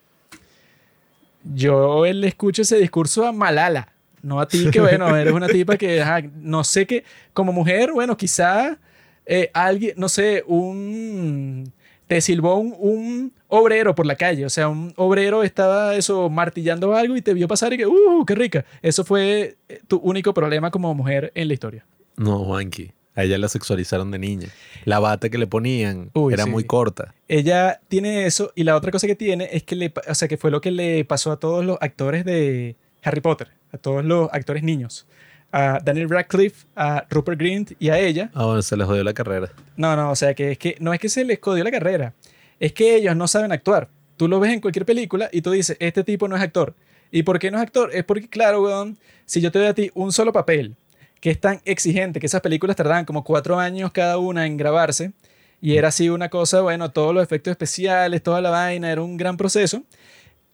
[1.44, 5.76] yo le escucho ese discurso a Malala, no a ti que bueno, eres una tipa
[5.76, 6.04] que
[6.36, 8.78] no sé qué, como mujer, bueno, quizá
[9.26, 11.72] eh, alguien, no sé, un
[12.06, 16.94] te silbó un, un obrero por la calle, o sea, un obrero estaba eso martillando
[16.94, 18.64] algo y te vio pasar y que, ¡uh, qué rica!
[18.80, 21.86] Eso fue eh, tu único problema como mujer en la historia.
[22.16, 22.92] No, Juanqui.
[23.18, 24.48] A ella la sexualizaron de niña.
[24.84, 26.50] La bata que le ponían Uy, era sí.
[26.50, 27.14] muy corta.
[27.26, 30.36] Ella tiene eso y la otra cosa que tiene es que le, o sea, que
[30.36, 34.28] fue lo que le pasó a todos los actores de Harry Potter, a todos los
[34.32, 35.08] actores niños,
[35.50, 38.30] a Daniel Radcliffe, a Rupert Grint y a ella.
[38.34, 39.50] Ah, bueno, se le jodió la carrera.
[39.76, 42.14] No, no, o sea, que es que no es que se les codió la carrera,
[42.60, 43.88] es que ellos no saben actuar.
[44.16, 46.72] Tú lo ves en cualquier película y tú dices, este tipo no es actor.
[47.10, 47.90] ¿Y por qué no es actor?
[47.92, 50.76] Es porque, claro, weón, si yo te doy a ti un solo papel,
[51.20, 55.12] que es tan exigente, que esas películas tardaban como cuatro años cada una en grabarse,
[55.60, 59.16] y era así una cosa, bueno, todos los efectos especiales, toda la vaina, era un
[59.16, 59.82] gran proceso,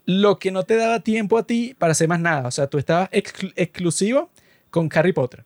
[0.07, 2.49] lo que no te daba tiempo a ti para hacer más nada.
[2.49, 4.31] O sea, tú estabas exclu- exclusivo
[4.71, 5.45] con Harry Potter.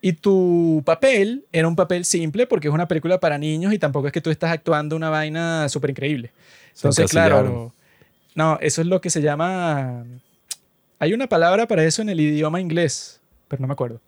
[0.00, 4.08] Y tu papel era un papel simple porque es una película para niños y tampoco
[4.08, 6.32] es que tú estás actuando una vaina súper increíble.
[6.74, 7.72] Entonces, claro,
[8.34, 10.04] no, eso es lo que se llama...
[10.98, 14.00] Hay una palabra para eso en el idioma inglés, pero no me acuerdo.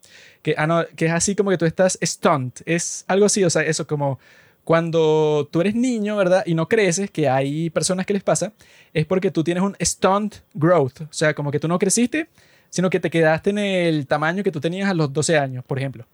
[0.45, 2.61] Que, ah, que es así como que tú estás stunt.
[2.67, 4.21] Es algo así, o sea, eso como
[4.63, 6.43] cuando tú eres niño, ¿verdad?
[6.47, 8.53] Y no creces, que hay personas que les pasa,
[8.93, 11.03] es porque tú tienes un stunt growth.
[11.03, 12.29] O sea, como que tú no creciste,
[12.71, 15.79] sino que te quedaste en el tamaño que tú tenías a los 12 años, por
[15.79, 16.07] ejemplo.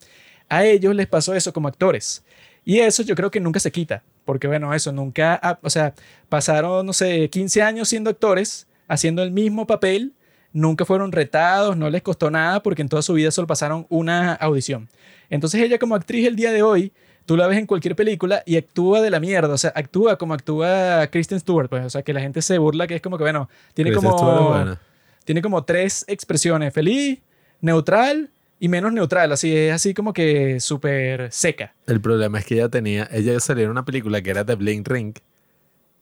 [0.49, 2.25] A ellos les pasó eso como actores.
[2.64, 5.95] Y eso yo creo que nunca se quita, porque bueno, eso nunca, ah, o sea,
[6.29, 10.12] pasaron, no sé, 15 años siendo actores, haciendo el mismo papel,
[10.52, 14.34] nunca fueron retados, no les costó nada, porque en toda su vida solo pasaron una
[14.34, 14.88] audición.
[15.28, 16.92] Entonces ella como actriz el día de hoy,
[17.26, 20.34] tú la ves en cualquier película y actúa de la mierda, o sea, actúa como
[20.34, 23.24] actúa Kristen Stewart, pues, o sea, que la gente se burla que es como que,
[23.24, 24.76] bueno, tiene Kristen como
[25.24, 27.20] tiene como tres expresiones, feliz,
[27.60, 31.74] neutral y menos neutral, así es así como que súper seca.
[31.86, 34.84] El problema es que ella tenía, ella salió en una película que era The Bling
[34.84, 35.14] Ring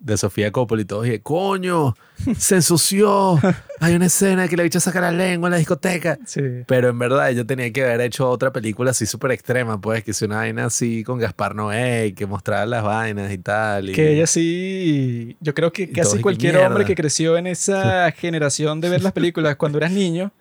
[0.00, 1.94] de Sofía Coppola y todos dije, coño,
[2.38, 3.38] se ensució.
[3.80, 6.18] Hay una escena que le bicho sacar la lengua en la discoteca.
[6.24, 6.40] Sí.
[6.66, 10.12] Pero en verdad ella tenía que haber hecho otra película así súper extrema, pues, que
[10.12, 13.90] es una vaina así con Gaspar Noé, que mostrara las vainas y tal.
[13.90, 17.46] y- Que ella sí, yo creo que casi ¿y qué cualquier hombre que creció en
[17.48, 20.32] esa generación de ver las películas cuando eras niño,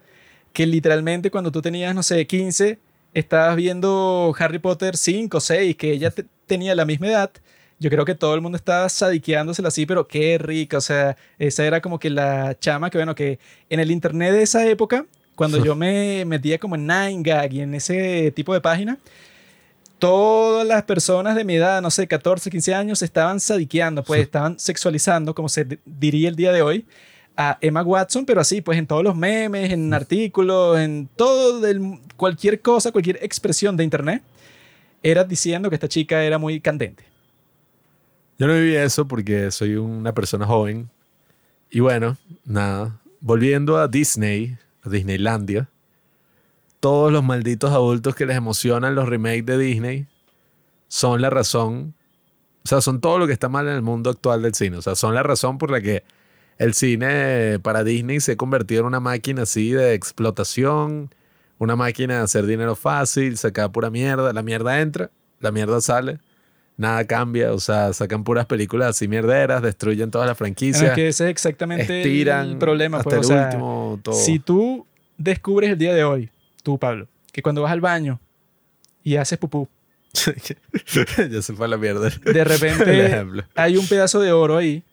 [0.54, 2.80] que literalmente cuando tú tenías, no sé, 15,
[3.14, 7.32] estabas viendo Harry Potter 5, 6, que ella te- tenía la misma edad,
[7.80, 11.66] yo creo que todo el mundo estaba sadiqueándosela así, pero qué rica, o sea, esa
[11.66, 15.64] era como que la chama que, bueno, que en el internet de esa época, cuando
[15.64, 18.98] yo me metía como en 9gag y en ese tipo de página,
[20.00, 24.60] todas las personas de mi edad, no sé, 14, 15 años, estaban sadiqueando, pues estaban
[24.60, 26.86] sexualizando, como se diría el día de hoy,
[27.36, 32.00] a Emma Watson, pero así, pues en todos los memes, en artículos, en todo, del,
[32.16, 34.24] cualquier cosa, cualquier expresión de internet,
[35.04, 37.04] era diciendo que esta chica era muy candente.
[38.40, 40.90] Yo no viví eso porque soy una persona joven.
[41.72, 43.00] Y bueno, nada.
[43.20, 45.70] Volviendo a Disney, a Disneylandia,
[46.80, 50.08] todos los malditos adultos que les emocionan los remakes de Disney
[50.88, 51.96] son la razón.
[52.64, 54.78] O sea, son todo lo que está mal en el mundo actual del cine.
[54.78, 56.04] O sea, son la razón por la que
[56.60, 61.14] el cine para Disney se ha convertido en una máquina así de explotación,
[61.58, 64.32] una máquina de hacer dinero fácil, sacar pura mierda.
[64.32, 66.20] La mierda entra, la mierda sale.
[66.78, 71.26] Nada cambia, o sea, sacan puras películas así mierderas, destruyen todas las franquicias, que ese
[71.26, 73.00] es exactamente estiran el problema.
[73.00, 74.16] hasta pues, el o sea, último, todo.
[74.16, 74.86] Si tú
[75.18, 76.30] descubres el día de hoy,
[76.62, 78.20] tú, Pablo, que cuando vas al baño
[79.04, 79.68] y haces pupú,
[81.32, 82.10] ya se fue a la mierda.
[82.10, 84.84] de repente hay un pedazo de oro ahí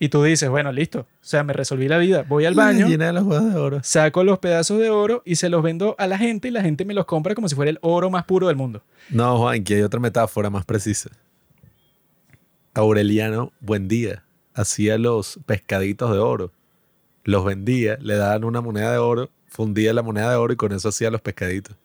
[0.00, 3.06] y tú dices, bueno, listo, o sea, me resolví la vida, voy al baño, Llena
[3.06, 3.80] de los huevos de oro.
[3.82, 6.84] saco los pedazos de oro y se los vendo a la gente y la gente
[6.84, 8.82] me los compra como si fuera el oro más puro del mundo.
[9.10, 11.10] No, Juan, que hay otra metáfora más precisa.
[12.74, 16.52] Aureliano Buendía hacía los pescaditos de oro,
[17.24, 20.72] los vendía, le daban una moneda de oro, fundía la moneda de oro y con
[20.72, 21.76] eso hacía los pescaditos.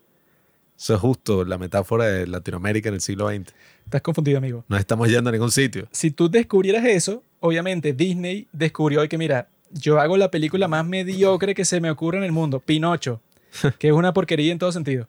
[0.77, 3.53] Eso es justo la metáfora de Latinoamérica en el siglo XX.
[3.85, 4.65] Estás confundido, amigo.
[4.67, 5.87] No estamos yendo a ningún sitio.
[5.91, 11.53] Si tú descubrieras eso, obviamente Disney descubrió que, mira, yo hago la película más mediocre
[11.53, 13.21] que se me ocurre en el mundo, Pinocho,
[13.79, 15.07] que es una porquería en todo sentido.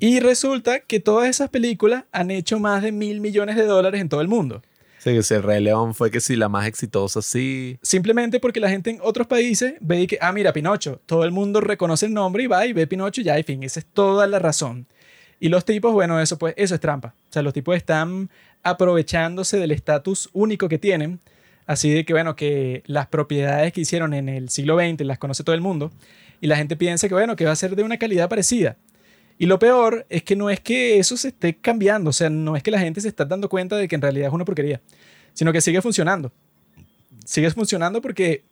[0.00, 4.08] Y resulta que todas esas películas han hecho más de mil millones de dólares en
[4.08, 4.62] todo el mundo.
[5.00, 7.78] Sí, que si el Rey León fue que si la más exitosa, sí.
[7.82, 11.60] Simplemente porque la gente en otros países ve que, ah, mira, Pinocho, todo el mundo
[11.60, 14.26] reconoce el nombre y va y ve Pinocho y ya, en fin, esa es toda
[14.26, 14.86] la razón.
[15.40, 17.14] Y los tipos, bueno, eso pues, eso es trampa.
[17.28, 18.30] O sea, los tipos están
[18.68, 21.20] aprovechándose del estatus único que tienen,
[21.66, 25.44] así de que, bueno, que las propiedades que hicieron en el siglo XX las conoce
[25.44, 25.92] todo el mundo,
[26.40, 28.76] y la gente piensa que, bueno, que va a ser de una calidad parecida.
[29.38, 32.56] Y lo peor es que no es que eso se esté cambiando, o sea, no
[32.56, 34.80] es que la gente se está dando cuenta de que en realidad es una porquería,
[35.32, 36.32] sino que sigue funcionando.
[37.24, 38.42] Sigue funcionando porque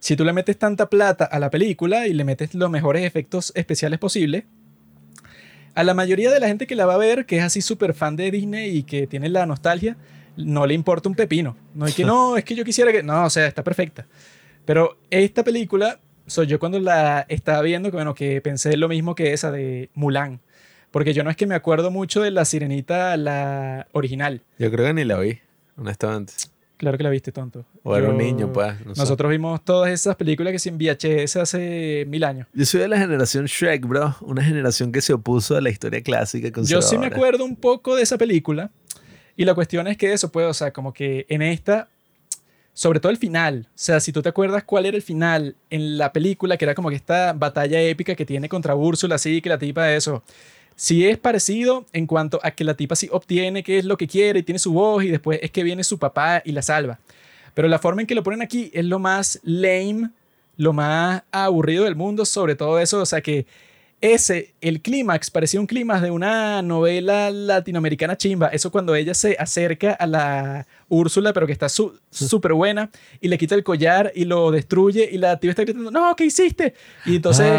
[0.00, 3.52] si tú le metes tanta plata a la película y le metes los mejores efectos
[3.54, 4.44] especiales posibles,
[5.74, 7.94] a la mayoría de la gente que la va a ver, que es así súper
[7.94, 9.96] fan de Disney y que tiene la nostalgia,
[10.36, 11.56] no le importa un pepino.
[11.74, 13.02] No es que no, es que yo quisiera que.
[13.02, 14.06] No, o sea, está perfecta.
[14.64, 19.14] Pero esta película, soy yo cuando la estaba viendo, que bueno, que pensé lo mismo
[19.14, 20.40] que esa de Mulan.
[20.90, 24.42] Porque yo no es que me acuerdo mucho de la sirenita, la original.
[24.58, 25.38] Yo creo que ni la vi,
[25.76, 26.32] honestamente.
[26.80, 27.66] Claro que la viste, tonto.
[27.82, 28.72] O era un niño, pues.
[28.86, 29.02] no sé.
[29.02, 32.46] Nosotros vimos todas esas películas que se en VHS hace mil años.
[32.54, 34.16] Yo soy de la generación Shrek, bro.
[34.22, 37.06] Una generación que se opuso a la historia clásica Yo sí me conservadora.
[37.08, 38.70] acuerdo un poco de esa película.
[39.36, 41.90] Y la cuestión es que eso, pues, o sea, como que en esta,
[42.72, 45.98] sobre todo el final, o sea, si tú te acuerdas cuál era el final en
[45.98, 49.50] la película, que era como que esta batalla épica que tiene contra Úrsula, así, que
[49.50, 50.22] la tipa de eso.
[50.80, 54.08] Sí es parecido en cuanto a que la tipa sí obtiene qué es lo que
[54.08, 56.98] quiere y tiene su voz y después es que viene su papá y la salva.
[57.52, 60.08] Pero la forma en que lo ponen aquí es lo más lame,
[60.56, 63.44] lo más aburrido del mundo, sobre todo eso, o sea que
[64.00, 68.48] ese, el clímax, parecía un clímax de una novela latinoamericana chimba.
[68.48, 73.28] Eso cuando ella se acerca a la Úrsula, pero que está su- súper buena, y
[73.28, 76.74] le quita el collar y lo destruye, y la tía está gritando, no, ¿qué hiciste?
[77.04, 77.52] Y entonces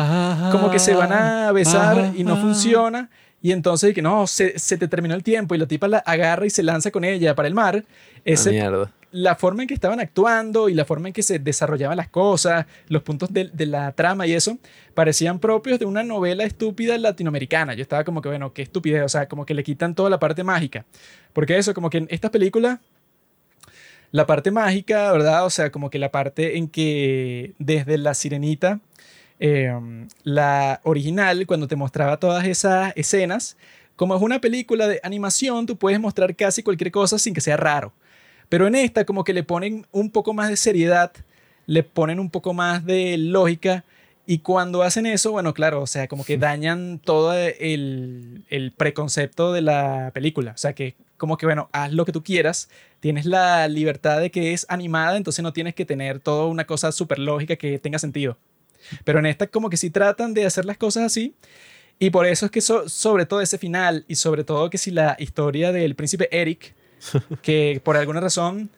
[0.52, 3.10] como que se van a besar y no funciona.
[3.44, 6.46] Y entonces que no, se, se te terminó el tiempo y la tipa la agarra
[6.46, 7.84] y se lanza con ella para el mar.
[7.88, 8.92] Ah, Ese, mierda.
[9.12, 12.66] La forma en que estaban actuando y la forma en que se desarrollaban las cosas,
[12.88, 14.58] los puntos de, la trama y eso,
[14.94, 17.74] parecían propios de una novela estúpida latinoamericana.
[17.74, 20.20] Yo estaba como que, bueno, qué estupidez, o sea, como que le quitan toda la
[20.20, 20.86] parte mágica.
[21.34, 22.80] Porque eso, como que en estas películas,
[24.12, 25.46] la parte mágica, ¿verdad?
[25.46, 28.80] O sea, como que la parte en que desde la sirenita,
[29.40, 29.74] eh,
[30.24, 33.58] la original, cuando te mostraba todas esas escenas,
[33.96, 37.58] como es una película de animación, tú puedes mostrar casi cualquier cosa sin que sea
[37.58, 37.94] raro.
[38.52, 41.14] Pero en esta como que le ponen un poco más de seriedad,
[41.68, 43.86] le ponen un poco más de lógica
[44.26, 49.54] y cuando hacen eso, bueno, claro, o sea, como que dañan todo el, el preconcepto
[49.54, 50.52] de la película.
[50.52, 52.68] O sea, que como que, bueno, haz lo que tú quieras,
[53.00, 56.92] tienes la libertad de que es animada, entonces no tienes que tener toda una cosa
[56.92, 58.38] súper lógica que tenga sentido.
[59.06, 61.36] Pero en esta como que sí tratan de hacer las cosas así.
[62.00, 65.16] Y por eso es que sobre todo ese final y sobre todo que si la
[65.20, 66.76] historia del príncipe Eric,
[67.42, 68.70] que por alguna razón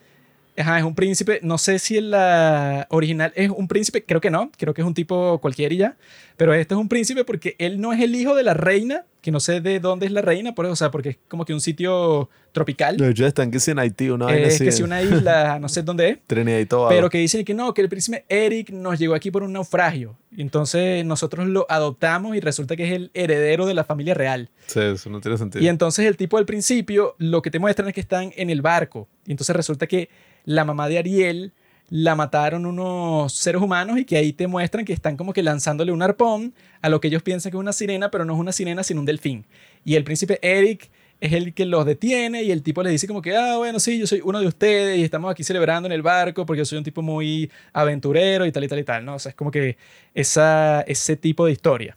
[0.56, 1.40] es un príncipe.
[1.44, 4.88] No sé si en la original es un príncipe, creo que no, creo que es
[4.88, 5.98] un tipo cualquiera y ya.
[6.38, 9.32] Pero este es un príncipe porque él no es el hijo de la reina, que
[9.32, 11.54] no sé de dónde es la reina, por eso, o sea, porque es como que
[11.54, 12.98] un sitio tropical.
[12.98, 15.82] No, ellos están que si en Haití, una Es que si una isla, no sé
[15.82, 16.18] dónde es.
[16.28, 16.90] Trinidad y todo.
[16.90, 20.18] Pero que dicen que no, que el príncipe Eric nos llegó aquí por un naufragio.
[20.36, 24.50] Y entonces nosotros lo adoptamos y resulta que es el heredero de la familia real.
[24.68, 25.64] Sí, eso no tiene sentido.
[25.64, 28.62] Y entonces el tipo al principio lo que te muestran es que están en el
[28.62, 29.08] barco.
[29.26, 30.10] Y entonces resulta que
[30.44, 31.54] la mamá de Ariel
[31.94, 35.92] la mataron unos seres humanos y que ahí te muestran que están como que lanzándole
[35.92, 38.52] un arpón a lo que ellos piensan que es una sirena, pero no es una
[38.52, 39.46] sirena, sino un delfín.
[39.86, 40.90] Y el príncipe Eric
[41.22, 44.00] es el que los detiene y el tipo le dice como que, ah, bueno, sí,
[44.00, 46.80] yo soy uno de ustedes y estamos aquí celebrando en el barco porque yo soy
[46.80, 49.14] un tipo muy aventurero y tal y tal y tal, ¿no?
[49.14, 49.78] O sea, es como que
[50.16, 51.96] esa, ese tipo de historia.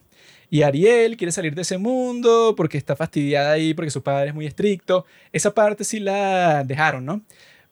[0.51, 4.35] Y Ariel quiere salir de ese mundo porque está fastidiada ahí, porque su padre es
[4.35, 5.07] muy estricto.
[5.33, 7.23] Esa parte sí la dejaron, ¿no?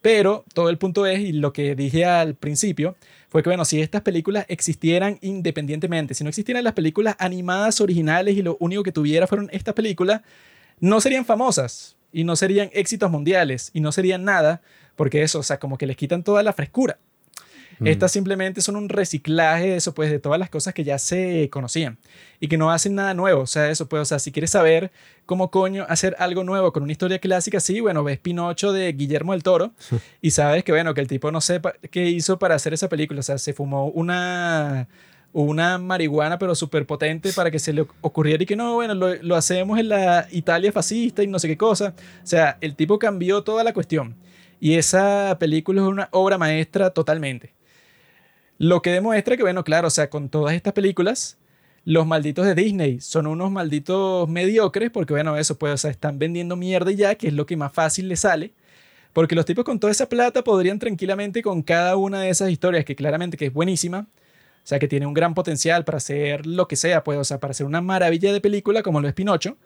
[0.05, 2.95] Pero todo el punto es, y lo que dije al principio,
[3.27, 8.37] fue que, bueno, si estas películas existieran independientemente, si no existieran las películas animadas originales
[8.37, 10.21] y lo único que tuviera fueron estas películas,
[10.79, 14.61] no serían famosas y no serían éxitos mundiales y no serían nada,
[14.95, 16.99] porque eso, o sea, como que les quitan toda la frescura.
[17.79, 17.87] Mm.
[17.87, 21.49] Estas simplemente son un reciclaje de eso, pues, de todas las cosas que ya se
[21.49, 21.97] conocían
[22.39, 23.41] y que no hacen nada nuevo.
[23.41, 24.91] O sea, eso, pues, o sea, si quieres saber
[25.25, 29.33] cómo coño hacer algo nuevo con una historia clásica, sí, bueno, ves Pinocho de Guillermo
[29.33, 29.73] del Toro
[30.21, 33.19] y sabes que, bueno, que el tipo no sepa qué hizo para hacer esa película.
[33.19, 34.87] O sea, se fumó una
[35.37, 39.15] una marihuana pero súper potente para que se le ocurriera y que no, bueno, lo,
[39.21, 41.93] lo, hacemos en la Italia fascista y no sé qué cosa.
[42.23, 44.15] O sea, el tipo cambió toda la cuestión.
[44.61, 47.53] Y esa película es una obra maestra totalmente.
[48.57, 51.37] Lo que demuestra que, bueno, claro, o sea, con todas estas películas,
[51.83, 56.19] los malditos de Disney son unos malditos mediocres, porque, bueno, eso, pues, o sea, están
[56.19, 58.53] vendiendo mierda ya, que es lo que más fácil les sale.
[59.13, 62.85] Porque los tipos con toda esa plata podrían tranquilamente con cada una de esas historias,
[62.85, 64.07] que claramente que es buenísima,
[64.65, 67.39] o sea, que tiene un gran potencial para hacer lo que sea, pues, o sea,
[67.39, 69.57] para hacer una maravilla de película como lo es Pinocho,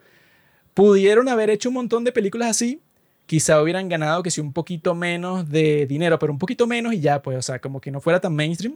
[0.74, 2.82] pudieron haber hecho un montón de películas así
[3.30, 7.00] quizá hubieran ganado que si un poquito menos de dinero, pero un poquito menos y
[7.00, 8.76] ya, pues, o sea, como que no fuera tan mainstream,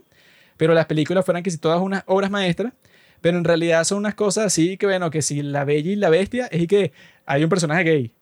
[0.56, 2.72] pero las películas fueran que si todas unas obras maestras,
[3.20, 6.08] pero en realidad son unas cosas así que, bueno, que si la bella y la
[6.08, 6.92] bestia es que
[7.26, 8.12] hay un personaje gay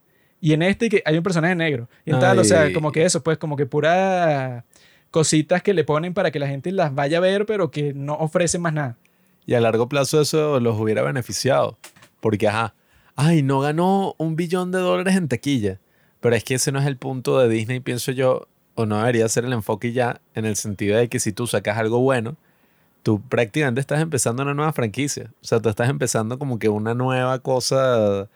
[0.40, 3.04] y en este que hay un personaje negro y en tal, o sea, como que
[3.04, 4.64] eso, pues, como que pura
[5.10, 8.14] cositas que le ponen para que la gente las vaya a ver, pero que no
[8.14, 8.96] ofrecen más nada.
[9.44, 11.76] Y a largo plazo eso los hubiera beneficiado,
[12.20, 12.74] porque, ajá,
[13.16, 15.78] ay, no ganó un billón de dólares en taquilla
[16.22, 19.28] pero es que ese no es el punto de Disney, pienso yo, o no debería
[19.28, 22.36] ser el enfoque ya, en el sentido de que si tú sacas algo bueno,
[23.02, 25.32] tú prácticamente estás empezando una nueva franquicia.
[25.42, 28.28] O sea, tú estás empezando como que una nueva cosa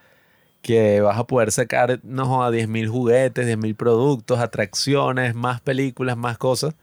[0.61, 6.37] que vas a poder sacar, no a 10.000 juguetes, 10.000 productos, atracciones, más películas, más
[6.37, 6.75] cosas.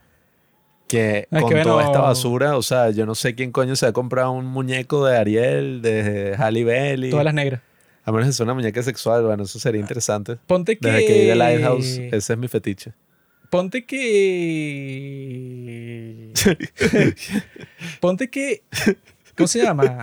[0.88, 4.32] Que con toda esta basura, o sea, yo no sé quién coño se ha comprado
[4.32, 7.10] un muñeco de Ariel, de Halle Bailey.
[7.10, 7.60] Todas las negras.
[8.04, 10.36] A menos es una muñeca sexual, bueno, eso sería interesante.
[10.46, 10.86] Ponte que.
[10.86, 12.92] Desde que vi The Lighthouse, ese es mi fetiche.
[13.50, 14.02] Ponte que.
[18.00, 18.62] Ponte que.
[19.36, 19.98] ¿Cómo se llama?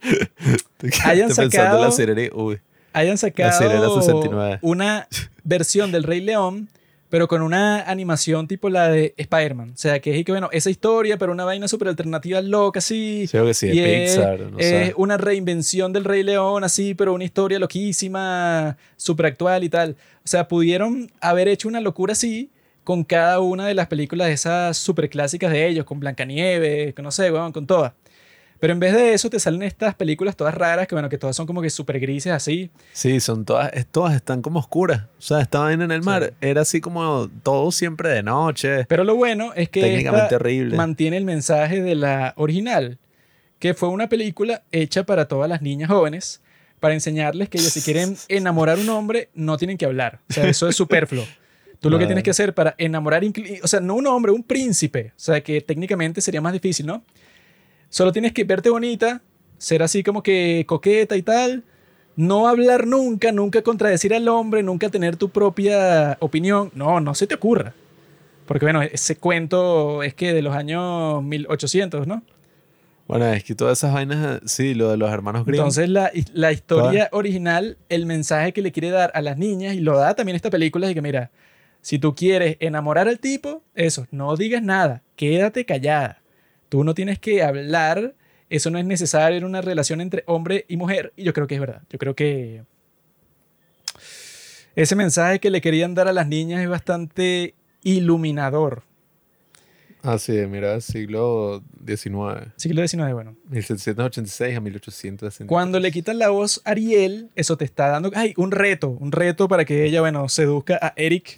[1.04, 1.82] hayan sacado.
[1.82, 2.60] La serie, uy.
[2.92, 4.00] Hayan sacado.
[4.00, 4.58] 69.
[4.62, 5.06] Una
[5.44, 6.68] versión del Rey León
[7.10, 9.72] pero con una animación tipo la de Spider-Man.
[9.74, 13.26] O sea, que es que, bueno, esa historia, pero una vaina súper alternativa loca, así.
[13.26, 14.40] Sí, que sí, y Pixar.
[14.58, 19.96] Es, una reinvención del Rey León, así, pero una historia loquísima, súper actual y tal.
[20.24, 22.50] O sea, pudieron haber hecho una locura así
[22.84, 27.04] con cada una de las películas de esas súper clásicas de ellos, con Blancanieves, con
[27.04, 27.92] no sé, bueno, con todas.
[28.60, 31.34] Pero en vez de eso te salen estas películas todas raras, que bueno, que todas
[31.34, 32.70] son como que súper grises así.
[32.92, 35.04] Sí, son todas, todas están como oscuras.
[35.18, 38.84] O sea, estaban en el mar, era así como todo siempre de noche.
[38.84, 40.76] Pero lo bueno es que técnicamente horrible.
[40.76, 42.98] mantiene el mensaje de la original,
[43.58, 46.42] que fue una película hecha para todas las niñas jóvenes,
[46.80, 50.20] para enseñarles que ellos si quieren enamorar a un hombre, no tienen que hablar.
[50.28, 51.24] O sea, eso es superfluo.
[51.80, 53.22] Tú lo que tienes que hacer para enamorar,
[53.62, 57.02] o sea, no un hombre, un príncipe, o sea, que técnicamente sería más difícil, ¿no?
[57.90, 59.20] Solo tienes que verte bonita,
[59.58, 61.64] ser así como que coqueta y tal,
[62.16, 66.70] no hablar nunca, nunca contradecir al hombre, nunca tener tu propia opinión.
[66.74, 67.74] No, no se te ocurra.
[68.46, 72.22] Porque bueno, ese cuento es que de los años 1800, ¿no?
[73.06, 75.56] Bueno, es que todas esas vainas, sí, lo de los hermanos Grimm.
[75.56, 79.80] Entonces la, la historia original, el mensaje que le quiere dar a las niñas, y
[79.80, 81.30] lo da también esta película, es que mira,
[81.80, 86.19] si tú quieres enamorar al tipo, eso, no digas nada, quédate callada.
[86.70, 88.14] Tú no tienes que hablar,
[88.48, 91.56] eso no es necesario en una relación entre hombre y mujer, y yo creo que
[91.56, 91.82] es verdad.
[91.90, 92.62] Yo creo que
[94.76, 98.84] ese mensaje que le querían dar a las niñas es bastante iluminador.
[100.02, 102.52] Ah, sí, mira, siglo XIX.
[102.56, 103.36] Siglo XIX, bueno.
[103.50, 105.48] 1786 a 1860.
[105.48, 109.12] Cuando le quitan la voz a Ariel, eso te está dando ay, un reto, un
[109.12, 111.36] reto para que ella, bueno, seduzca a Eric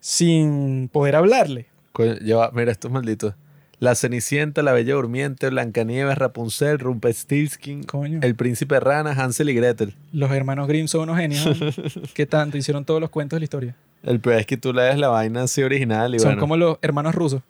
[0.00, 1.66] sin poder hablarle.
[1.92, 3.34] Coño, lleva, mira, estos malditos.
[3.82, 7.84] La Cenicienta, la Bella Durmiente, Blancanieves, Rapunzel, Rumpelstiltskin.
[8.22, 9.92] El Príncipe Rana, Hansel y Gretel.
[10.12, 11.44] Los hermanos Grimm son unos genios.
[12.14, 12.56] ¿Qué tanto?
[12.56, 13.74] Hicieron todos los cuentos de la historia.
[14.04, 16.78] El peor es que tú lees la vaina así original y son bueno, como los
[16.80, 17.42] hermanos rusos.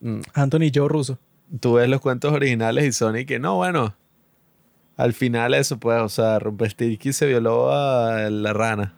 [0.00, 1.18] mm, Anthony y Joe ruso.
[1.60, 3.94] tú ves los cuentos originales y son y que no, bueno,
[4.98, 8.92] al final eso pues, o sea, Rumpelstiltskin se violó a la rana.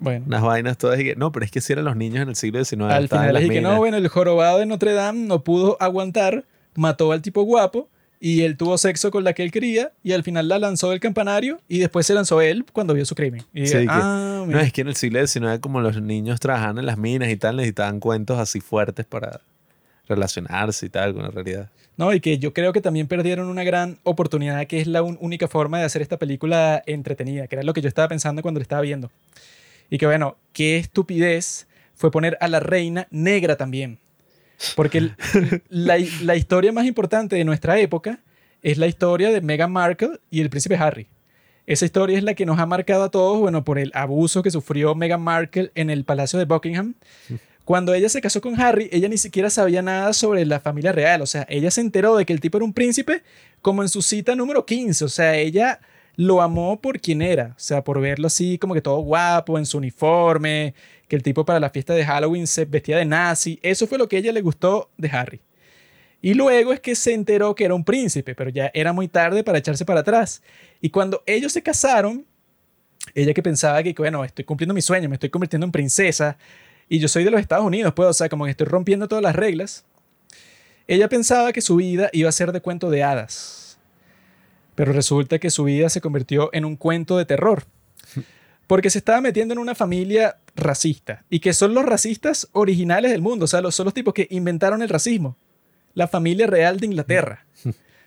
[0.00, 0.24] Bueno.
[0.26, 2.36] Unas vainas todas y que, no, pero es que si eran los niños en el
[2.36, 2.82] siglo XIX.
[2.90, 6.44] Al final es que no, bueno, el jorobado de Notre Dame no pudo aguantar,
[6.74, 7.88] mató al tipo guapo
[8.18, 11.00] y él tuvo sexo con la que él quería y al final la lanzó del
[11.00, 13.42] campanario y después se lanzó él cuando vio su crimen.
[13.54, 16.78] Y Sí, que- ah, No, es que en el siglo XIX, como los niños trabajaban
[16.78, 19.40] en las minas y tal, necesitaban cuentos así fuertes para
[20.08, 21.68] relacionarse y tal con la realidad.
[21.96, 25.48] No, y que yo creo que también perdieron una gran oportunidad que es la única
[25.48, 28.62] forma de hacer esta película entretenida, que era lo que yo estaba pensando cuando la
[28.62, 29.10] estaba viendo.
[29.90, 33.98] Y que bueno, qué estupidez fue poner a la reina negra también.
[34.76, 35.14] Porque el-
[35.68, 38.20] la, la historia más importante de nuestra época
[38.62, 41.08] es la historia de Meghan Markle y el príncipe Harry.
[41.66, 44.50] Esa historia es la que nos ha marcado a todos, bueno, por el abuso que
[44.50, 46.94] sufrió Meghan Markle en el Palacio de Buckingham.
[47.64, 51.22] Cuando ella se casó con Harry, ella ni siquiera sabía nada sobre la familia real.
[51.22, 53.22] O sea, ella se enteró de que el tipo era un príncipe
[53.62, 55.04] como en su cita número 15.
[55.04, 55.78] O sea, ella
[56.16, 57.54] lo amó por quien era.
[57.56, 60.74] O sea, por verlo así como que todo guapo, en su uniforme,
[61.08, 63.58] que el tipo para la fiesta de Halloween se vestía de nazi.
[63.62, 65.40] Eso fue lo que ella le gustó de Harry.
[66.22, 69.42] Y luego es que se enteró que era un príncipe, pero ya era muy tarde
[69.42, 70.42] para echarse para atrás.
[70.80, 72.26] Y cuando ellos se casaron,
[73.14, 76.36] ella que pensaba que, bueno, estoy cumpliendo mi sueño, me estoy convirtiendo en princesa,
[76.88, 79.22] y yo soy de los Estados Unidos, pues, o sea, como que estoy rompiendo todas
[79.22, 79.84] las reglas.
[80.86, 83.69] Ella pensaba que su vida iba a ser de cuento de hadas,
[84.80, 87.64] pero resulta que su vida se convirtió en un cuento de terror,
[88.66, 93.20] porque se estaba metiendo en una familia racista, y que son los racistas originales del
[93.20, 95.36] mundo, o sea, los, son los tipos que inventaron el racismo,
[95.92, 97.44] la familia real de Inglaterra.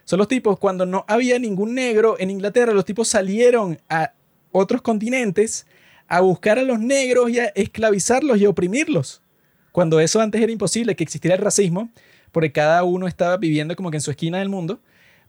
[0.03, 4.13] Son los tipos, cuando no había ningún negro en Inglaterra, los tipos salieron a
[4.51, 5.67] otros continentes
[6.07, 9.21] a buscar a los negros y a esclavizarlos y a oprimirlos.
[9.71, 11.91] Cuando eso antes era imposible, que existiera el racismo,
[12.31, 14.79] porque cada uno estaba viviendo como que en su esquina del mundo.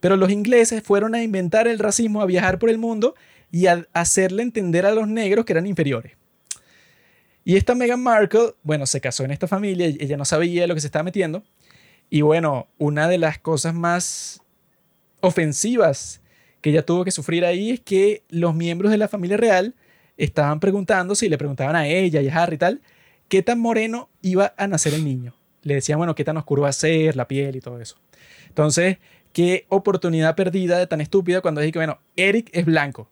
[0.04, 3.14] Pero los ingleses fueron a inventar el racismo, a viajar por el mundo
[3.50, 6.12] y a hacerle entender a los negros que eran inferiores.
[7.42, 10.74] Y esta Meghan Markle, bueno, se casó en esta familia, y ella no sabía lo
[10.74, 11.42] que se estaba metiendo.
[12.10, 14.42] Y bueno, una de las cosas más
[15.22, 16.20] ofensivas
[16.60, 19.74] que ella tuvo que sufrir ahí es que los miembros de la familia real
[20.18, 22.82] estaban preguntando, si le preguntaban a ella y a Harry y tal,
[23.28, 25.34] qué tan moreno iba a nacer el niño.
[25.62, 27.96] Le decían, bueno, qué tan oscuro va a ser la piel y todo eso.
[28.48, 28.98] Entonces,
[29.34, 33.10] qué oportunidad perdida de tan estúpida cuando dije que, bueno, Eric es blanco,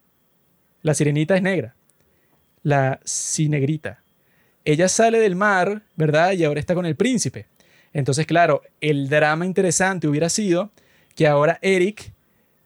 [0.81, 1.77] la sirenita es negra,
[2.63, 4.03] la cinegrita.
[4.65, 6.33] Ella sale del mar, ¿verdad?
[6.33, 7.49] Y ahora está con el príncipe.
[7.93, 10.71] Entonces, claro, el drama interesante hubiera sido
[11.17, 12.15] que ahora Eric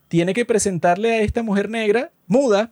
[0.07, 2.71] tiene que presentarle a esta mujer negra, muda,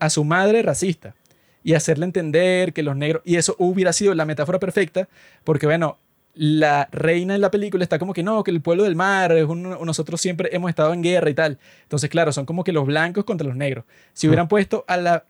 [0.00, 1.14] a su madre racista
[1.62, 5.08] y hacerle entender que los negros, y eso hubiera sido la metáfora perfecta,
[5.44, 5.98] porque bueno,
[6.38, 9.46] la reina en la película está como que no, que el pueblo del mar, es
[9.46, 11.58] un- nosotros siempre hemos estado en guerra y tal.
[11.84, 13.84] Entonces, claro, son como que los blancos contra los negros.
[14.12, 15.24] Si hubieran puesto a la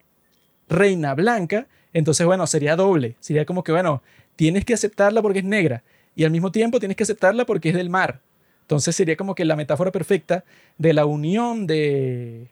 [0.69, 3.15] reina blanca, entonces, bueno, sería doble.
[3.21, 4.03] Sería como que, bueno,
[4.35, 5.83] tienes que aceptarla porque es negra
[6.17, 8.21] y al mismo tiempo tienes que aceptarla porque es del mar.
[8.63, 10.43] Entonces sería como que la metáfora perfecta
[10.77, 12.49] de la unión de,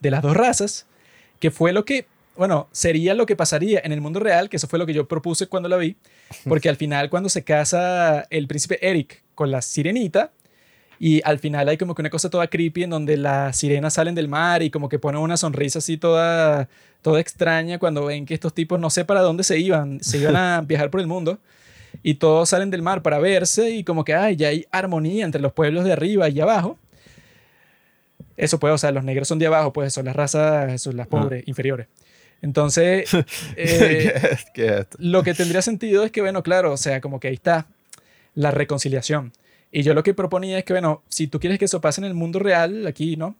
[0.00, 0.86] de las dos razas,
[1.40, 2.06] que fue lo que,
[2.38, 5.08] bueno, sería lo que pasaría en el mundo real, que eso fue lo que yo
[5.08, 5.96] propuse cuando la vi,
[6.44, 10.30] porque al final cuando se casa el príncipe Eric con la sirenita,
[11.00, 14.14] y al final hay como que una cosa toda creepy en donde las sirenas salen
[14.14, 16.68] del mar y como que ponen una sonrisa así toda,
[17.02, 20.36] toda extraña cuando ven que estos tipos no sé para dónde se iban, se iban
[20.36, 21.38] a viajar por el mundo
[22.02, 25.40] y todos salen del mar para verse y como que ay, ya hay armonía entre
[25.40, 26.78] los pueblos de arriba y abajo.
[28.36, 31.08] Eso pues, o sea, los negros son de abajo, pues son las razas, son las
[31.08, 31.88] pobres, inferiores.
[32.42, 33.12] Entonces,
[33.56, 34.98] eh, ¿Qué es esto?
[35.00, 37.66] lo que tendría sentido es que, bueno, claro, o sea, como que ahí está
[38.34, 39.32] la reconciliación.
[39.70, 42.06] Y yo lo que proponía es que, bueno, si tú quieres que eso pase en
[42.06, 43.36] el mundo real, aquí, ¿no?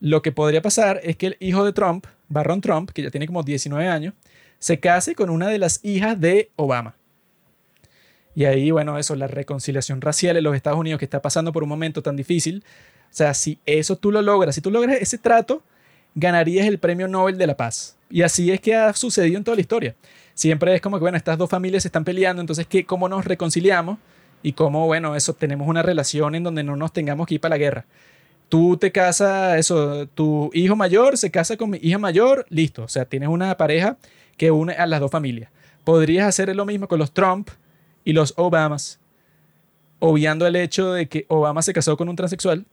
[0.00, 3.26] Lo que podría pasar es que el hijo de Trump, Barron Trump, que ya tiene
[3.26, 4.14] como 19 años,
[4.58, 6.96] se case con una de las hijas de Obama.
[8.34, 11.62] Y ahí, bueno, eso, la reconciliación racial en los Estados Unidos que está pasando por
[11.62, 12.64] un momento tan difícil.
[13.04, 15.62] O sea, si eso tú lo logras, si tú logras ese trato,
[16.14, 17.96] ganarías el premio Nobel de la Paz.
[18.10, 19.94] Y así es que ha sucedido en toda la historia.
[20.34, 23.24] Siempre es como que, bueno, estas dos familias se están peleando, entonces, ¿qué, ¿cómo nos
[23.24, 23.98] reconciliamos?
[24.42, 27.54] Y cómo, bueno, eso, tenemos una relación en donde no nos tengamos que ir para
[27.54, 27.84] la guerra.
[28.48, 32.82] Tú te casas, eso, tu hijo mayor se casa con mi hija mayor, listo.
[32.82, 33.96] O sea, tienes una pareja
[34.36, 35.50] que une a las dos familias.
[35.84, 37.48] Podrías hacer lo mismo con los Trump
[38.04, 38.98] y los Obamas,
[40.00, 42.66] obviando el hecho de que Obama se casó con un transexual,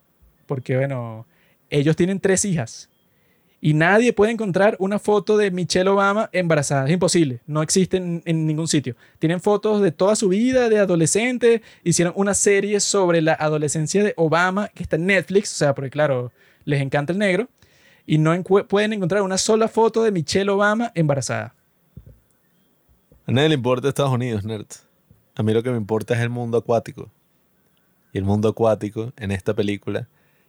[0.48, 1.28] porque, bueno,
[1.70, 2.89] ellos tienen tres hijas.
[3.62, 6.86] Y nadie puede encontrar una foto de Michelle Obama embarazada.
[6.86, 7.42] Es imposible.
[7.46, 8.96] No existe en, ningún sitio.
[9.20, 11.62] Tienen fotos de toda su vida, de adolescente.
[11.84, 15.52] Hicieron una serie sobre la adolescencia de Obama que está en Netflix.
[15.54, 16.32] O sea, porque claro,
[16.64, 17.50] les encanta el negro.
[18.06, 21.54] Y no pueden encontrar una sola foto de Michelle Obama embarazada.
[23.28, 24.66] A nadie le importa Estados Unidos, nerd.
[25.36, 27.12] A mí lo que me importa es el mundo acuático.
[28.14, 30.08] Y el mundo acuático en esta película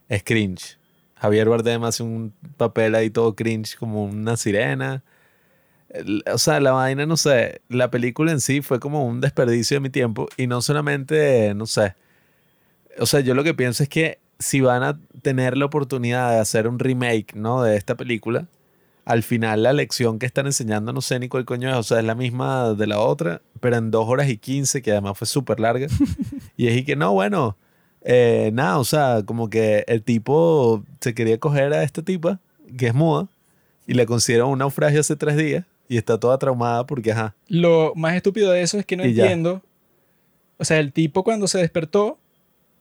[0.08, 0.80] es cringe.
[1.20, 5.04] Javier Bardem hace un papel ahí todo cringe como una sirena.
[6.32, 9.80] O sea, la vaina, no sé, la película en sí fue como un desperdicio de
[9.80, 11.94] mi tiempo y no solamente, no sé.
[12.98, 16.38] O sea, yo lo que pienso es que si van a tener la oportunidad de
[16.38, 17.62] hacer un remake, ¿no?
[17.62, 18.46] De esta película,
[19.04, 21.98] al final la lección que están enseñando no sé ni cuál coño es, o sea,
[21.98, 25.26] es la misma de la otra, pero en dos horas y quince, que además fue
[25.26, 25.86] súper larga.
[26.56, 27.58] y es y que no, bueno,
[28.03, 32.40] eh, nada, o sea, como que el tipo se quería coger a esta tipa,
[32.78, 33.28] que es muda,
[33.86, 37.92] y le considera un naufragio hace tres días, y está toda traumada porque, ajá, Lo
[37.96, 39.24] más estúpido de eso es que no Y ya.
[39.24, 39.62] entiendo.
[40.59, 42.18] O sea, el tipo cuando se despertó,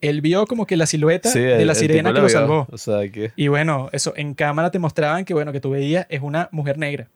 [0.00, 2.20] él vio como que la silueta sí, de el- la el sirena tipo que la
[2.20, 2.66] lo vio, salvó.
[2.70, 3.32] O sea, que...
[3.36, 6.78] Y bueno, eso en cámara te mostraban que bueno, que tú veías es una mujer
[6.78, 7.08] negra.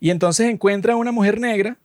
[0.00, 1.76] Y entonces encuentra a una mujer negra,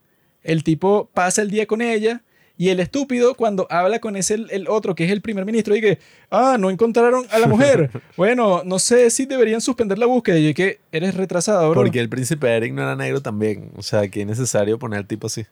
[0.43, 2.21] el tipo pasa el día con ella
[2.61, 5.97] y el estúpido cuando habla con ese el, otro que es el primer ministro dice,
[6.29, 10.37] "Ah, no encontraron a la mujer." bueno, no sé si deberían suspender la búsqueda.
[10.37, 11.81] Y yo que eres retrasado, bro.
[11.81, 13.71] Porque el príncipe Eric no era negro también.
[13.77, 15.43] O sea, que es necesario poner al tipo así.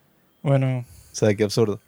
[0.44, 1.80] Bueno, O sea, qué absurdo.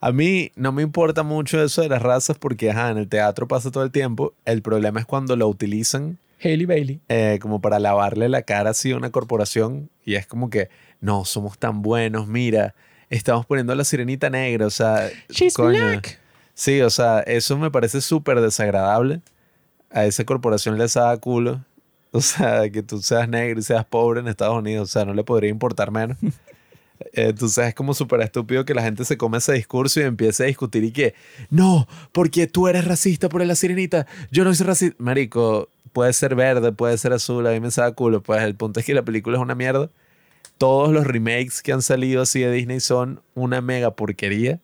[0.00, 3.46] A mí no me importa mucho eso de las razas porque, ajá, en el teatro
[3.46, 4.34] pasa todo el tiempo.
[4.44, 7.00] El problema es cuando lo utilizan Hailey Bailey.
[7.08, 11.24] eh, como para lavarle la cara así a una corporación y es como que, no,
[11.24, 12.74] somos tan buenos, mira,
[13.10, 15.70] estamos poniendo a la sirenita negra, o sea, She's coño.
[15.70, 16.18] black.
[16.54, 19.20] Sí, o sea, eso me parece súper desagradable.
[19.90, 21.64] A esa corporación les da culo.
[22.12, 25.12] O sea, que tú seas negro y seas pobre en Estados Unidos, o sea, no
[25.12, 26.16] le podría importar menos.
[27.12, 30.44] Eh, Entonces es como súper estúpido que la gente se come ese discurso y empiece
[30.44, 31.14] a discutir y que,
[31.50, 34.96] no, porque tú eres racista por la sirenita, yo no soy racista.
[34.98, 38.22] Marico, puede ser verde, puede ser azul, a mí me saca culo.
[38.22, 39.90] Pues el punto es que la película es una mierda.
[40.58, 44.60] Todos los remakes que han salido así de Disney son una mega porquería.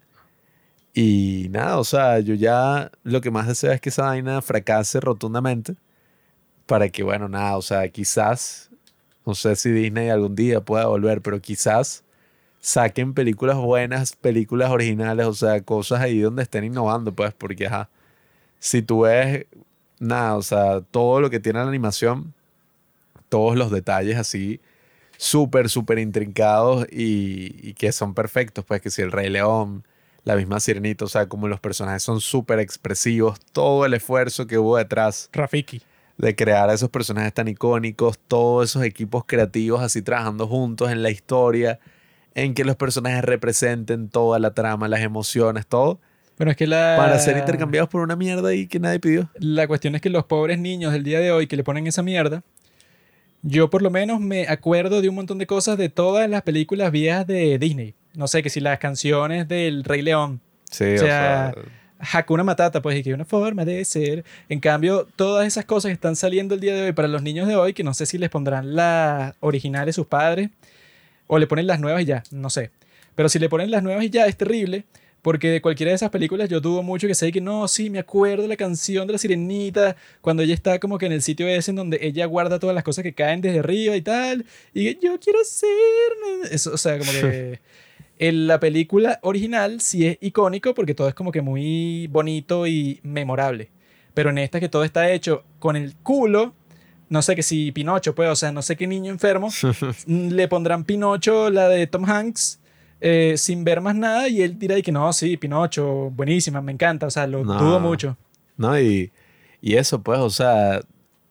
[0.95, 5.01] Y nada, o sea, yo ya lo que más deseo es que esa vaina fracase
[5.01, 5.77] rotundamente.
[6.67, 8.71] Para que, bueno, nada, o sea, quizás,
[9.27, 12.05] no sé si Disney algún día pueda volver, pero quizás
[12.61, 17.91] saquen películas buenas, películas originales, o sea, cosas ahí donde estén innovando, pues, porque, ajá,
[18.61, 19.47] si tú ves,
[19.99, 22.35] nada, o sea, todo lo que tiene la animación,
[23.29, 24.61] todos los detalles así,
[25.17, 29.85] súper, súper intrincados y, y que son perfectos, pues, que si el Rey León,
[30.25, 34.59] la misma Sirenita, o sea, como los personajes son súper expresivos, todo el esfuerzo que
[34.59, 35.83] hubo detrás Rafiki.
[36.19, 41.03] de crear a esos personajes tan icónicos, todos esos equipos creativos así trabajando juntos en
[41.03, 41.81] la historia,
[42.35, 46.01] en que los personajes representen toda la trama, las emociones, todo,
[46.39, 46.95] Bueno, es que la...
[46.97, 49.29] para ser intercambiados por una mierda y que nadie pidió.
[49.35, 52.03] La cuestión es que los pobres niños del día de hoy que le ponen esa
[52.03, 52.43] mierda,
[53.43, 56.91] yo por lo menos me acuerdo de un montón de cosas de todas las películas
[56.93, 57.95] viejas de Disney.
[58.15, 60.41] No sé, que si las canciones del Rey León,
[60.71, 61.55] Sí, O o sea, sea,
[62.19, 64.25] Hakuna Matata, pues, y que una forma de ser.
[64.49, 67.47] En cambio, todas esas cosas que están saliendo el día de hoy para los niños
[67.47, 70.49] de hoy, que no sé si les pondrán las originales sus padres
[71.27, 72.71] o le ponen las nuevas y ya, no sé.
[73.15, 74.85] Pero si le ponen las nuevas y ya, es terrible.
[75.23, 78.01] Porque de cualquiera de esas películas yo dudo mucho que sé que no, sí, me
[78.01, 81.71] acuerdo la canción de la sirenita, cuando ella está como que en el sitio ese
[81.71, 84.45] en donde ella guarda todas las cosas que caen desde arriba y tal,
[84.75, 85.71] y yo quiero ser...
[86.51, 87.61] Eso, o sea, como que
[88.19, 93.01] en la película original sí es icónico porque todo es como que muy bonito y
[93.03, 93.71] memorable.
[94.15, 96.55] Pero en esta que todo está hecho con el culo,
[97.09, 99.51] no sé que si Pinocho, pues, o sea, no sé qué niño enfermo,
[100.07, 102.59] le pondrán Pinocho, la de Tom Hanks,
[103.05, 106.71] eh, sin ver más nada, y él dirá y que no, sí, Pinocho, buenísima, me
[106.73, 107.59] encanta, o sea, lo No.
[107.59, 108.17] dudo mucho.
[108.57, 108.79] ¿no?
[108.79, 109.11] Y,
[109.61, 110.81] y eso, pues, o sea,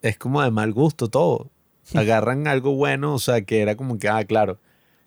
[0.01, 1.49] es como de mal gusto todo.
[1.95, 4.59] Agarran algo bueno, o sea, que era como que, ah, claro,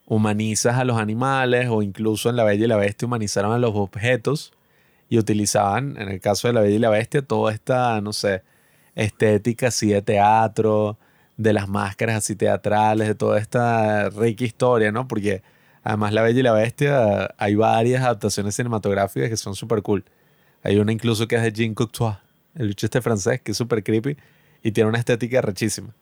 [0.06, 3.72] humanizas a los animales o incluso en La Bella y la Bestia humanizaron a los
[3.74, 4.52] objetos
[5.08, 8.42] y utilizaban, en el caso de La Bella y la Bestia, toda esta, no sé,
[8.94, 10.96] estética así de teatro,
[11.36, 15.08] de las máscaras así teatrales, de toda esta rica historia, ¿no?
[15.08, 15.42] Porque
[15.84, 20.04] además La Bella y la Bestia hay varias adaptaciones cinematográficas que son súper cool.
[20.62, 22.16] Hay una incluso que es de Jean Cocteau,
[22.56, 24.16] el bicho este francés, que es súper creepy
[24.62, 25.94] y tiene una estética rechísima.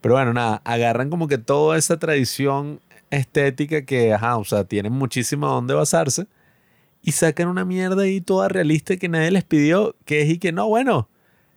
[0.00, 2.80] Pero bueno, nada, agarran como que toda esa tradición
[3.10, 6.26] estética que, ajá, o sea, tienen muchísimo a dónde basarse
[7.02, 10.52] y sacan una mierda ahí toda realista que nadie les pidió, que es y que
[10.52, 11.08] no, bueno,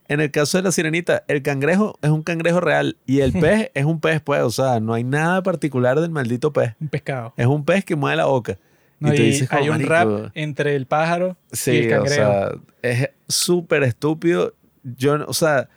[0.08, 3.70] en el caso de la sirenita, el cangrejo es un cangrejo real y el pez
[3.74, 6.74] es un pez, pues, o sea, no hay nada particular del maldito pez.
[6.80, 7.34] Un pescado.
[7.36, 8.58] Es un pez que mueve la boca.
[8.98, 11.36] No, y tú dices, hay un "Marico, rap entre el pájaro
[11.66, 12.14] y el o cangrejo.
[12.14, 12.50] sea,
[12.82, 14.54] es súper estúpido.
[14.82, 15.68] Yo, no- o sea,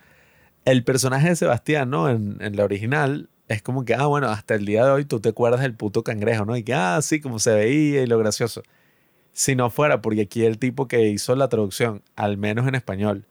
[0.64, 2.08] el personaje de Sebastián, ¿no?
[2.08, 5.20] En, en la original, es como que, ah, bueno, hasta el día de hoy tú
[5.20, 6.56] te acuerdas del puto cangrejo, ¿no?
[6.56, 8.62] Y que, ah, sí, como se veía y lo gracioso.
[9.32, 13.26] Si no fuera, porque aquí el tipo que hizo la traducción, al menos en español,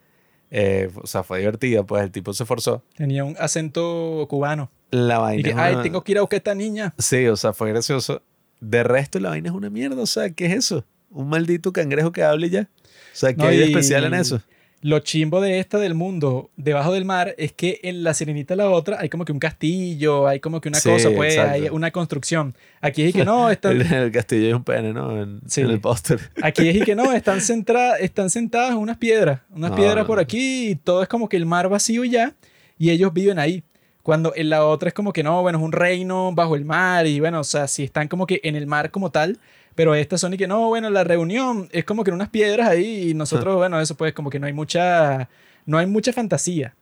[0.51, 2.83] eh, o sea, fue divertida, pues el tipo se esforzó.
[2.95, 4.69] Tenía un acento cubano.
[4.91, 5.39] La vaina.
[5.41, 6.93] Y que, ay, una- tengo que ir a buscar a esta niña.
[6.97, 8.21] Sí, o sea, fue gracioso.
[8.59, 10.01] De resto, la vaina es una mierda.
[10.01, 10.83] O sea, ¿qué es eso?
[11.11, 12.61] Un maldito cangrejo que hable ya.
[12.83, 14.41] O sea, ¿qué No, hay de especial en eso?
[14.81, 18.69] Lo chimbo de esta del mundo debajo del mar es que en la sirenita la
[18.69, 21.53] otra hay como que un castillo, hay como que una Sí, cosa, pues, exacto.
[21.53, 22.55] hay una construcción.
[22.79, 25.21] Aquí es y que no, están, El, el castillo es un pene, ¿no?
[25.21, 25.61] En, Sí.
[25.61, 26.19] en el póster.
[26.41, 29.97] aquí es y que no, están, centra- están sentadas en unas piedras, unas No, piedras
[29.97, 32.33] no, por aquí y todo es como que el mar vacío ya,
[32.77, 33.63] y ellos viven ahí.
[34.01, 37.05] Cuando en la otra es como que no, bueno, es un reino bajo el mar
[37.05, 39.37] y bueno, o sea, si están como que en el mar como tal,
[39.79, 42.67] pero estas son y que no, bueno, la reunión es como que en unas piedras
[42.67, 45.29] ahí y nosotros, bueno, eso pues como que no hay mucha,
[45.65, 46.75] no hay mucha fantasía.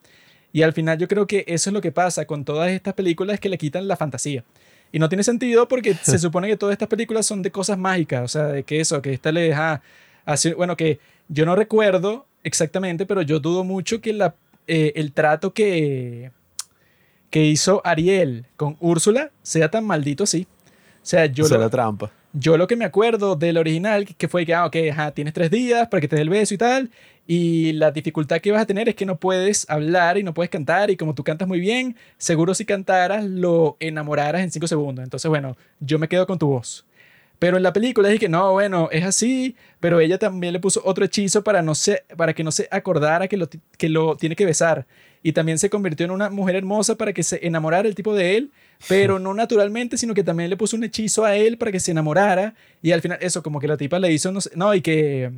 [0.51, 3.39] Y al final yo creo que eso es lo que pasa con todas estas películas,
[3.39, 4.43] que le quitan la fantasía.
[4.91, 8.23] Y no tiene sentido porque se supone que todas estas películas son de cosas mágicas,
[8.23, 9.83] o sea, de que eso, que esta le deja,
[10.25, 14.33] así, bueno, que yo no recuerdo exactamente, pero yo dudo mucho que la,
[14.65, 16.31] eh, el trato que,
[17.29, 20.47] que hizo Ariel con Úrsula sea tan maldito así.
[21.07, 22.11] O sea, yo Yo lo, la trampa.
[22.33, 25.49] yo lo que me acuerdo del original, que fue que, ah, ok, ajá, tienes tres
[25.49, 26.91] días para que te dé el beso y tal,
[27.25, 30.49] y la dificultad que vas a tener es que no puedes hablar y no puedes
[30.49, 35.01] cantar, y como tú cantas muy bien, seguro si cantaras lo enamoraras en cinco segundos.
[35.01, 36.85] Entonces, bueno, yo me quedo con tu voz.
[37.39, 40.81] Pero en la película es que no, bueno, es así, pero ella también le puso
[40.83, 43.47] otro hechizo para, no se, para que no se acordara que lo,
[43.77, 44.85] que lo tiene que besar.
[45.23, 48.35] Y también se convirtió en una mujer hermosa para que se enamorara el tipo de
[48.35, 48.51] él,
[48.87, 51.91] pero no naturalmente, sino que también le puso un hechizo a él para que se
[51.91, 52.53] enamorara.
[52.81, 55.31] Y al final, eso, como que la tipa le hizo, no, sé- no y que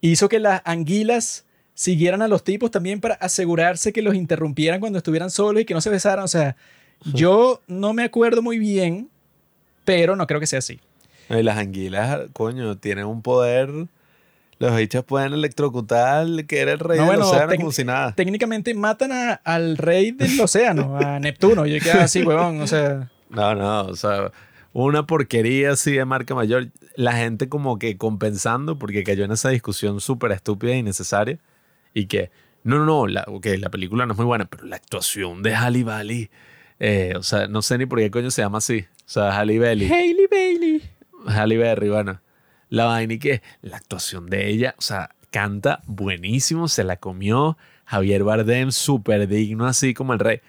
[0.00, 1.44] hizo que las anguilas
[1.74, 5.74] siguieran a los tipos también para asegurarse que los interrumpieran cuando estuvieran solos y que
[5.74, 6.24] no se besaran.
[6.24, 6.56] O sea,
[7.14, 9.08] yo no me acuerdo muy bien,
[9.84, 10.80] pero no creo que sea así.
[11.30, 13.70] Y las anguilas, coño, tienen un poder.
[14.60, 18.14] Los bichos pueden electrocutar que era el rey No, del bueno, océano como si nada.
[18.14, 21.66] Técnicamente matan a- al rey del océano, a Neptuno.
[21.66, 22.60] Y yo quedé así, huevón.
[22.60, 24.32] O sea, No, no, o sea,
[24.72, 26.68] una porquería así de marca mayor.
[26.96, 31.38] La gente como que compensando porque cayó en esa discusión súper estúpida e innecesaria.
[31.94, 32.30] Y que,
[32.64, 35.54] no, no, no, la, ok, la película no es muy buena, pero la actuación de
[35.54, 36.30] Halle Bailey,
[36.80, 38.80] eh, o sea, no sé ni por qué coño se llama así.
[38.80, 39.90] O sea, Halle Bailey.
[39.90, 40.82] Hailey Bailey.
[41.28, 42.20] Halle Berry, bueno.
[42.70, 47.56] La vaina y que la actuación de ella, o sea, canta buenísimo, se la comió.
[47.86, 50.40] Javier Bardem, súper digno, así como el rey.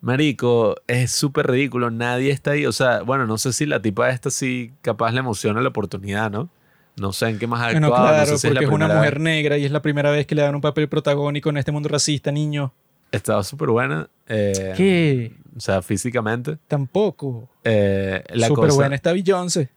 [0.00, 2.66] Marico, es súper ridículo, nadie está ahí.
[2.66, 6.30] O sea, bueno, no sé si la tipa esta sí capaz le emociona la oportunidad,
[6.30, 6.50] ¿no?
[6.96, 8.08] No sé en qué más ha Bueno, actuado.
[8.08, 9.22] claro, no sé si porque es, es, una mujer vez.
[9.22, 11.88] negra y es la primera vez que le dan un papel protagónico en este mundo
[11.88, 12.72] racista, niño.
[13.10, 14.08] Estaba súper buena.
[14.28, 15.32] eh, ¿Qué?
[15.56, 16.58] O sea, físicamente.
[16.68, 17.48] Tampoco.
[17.64, 19.70] Eh, la Súper buena está Beyoncé.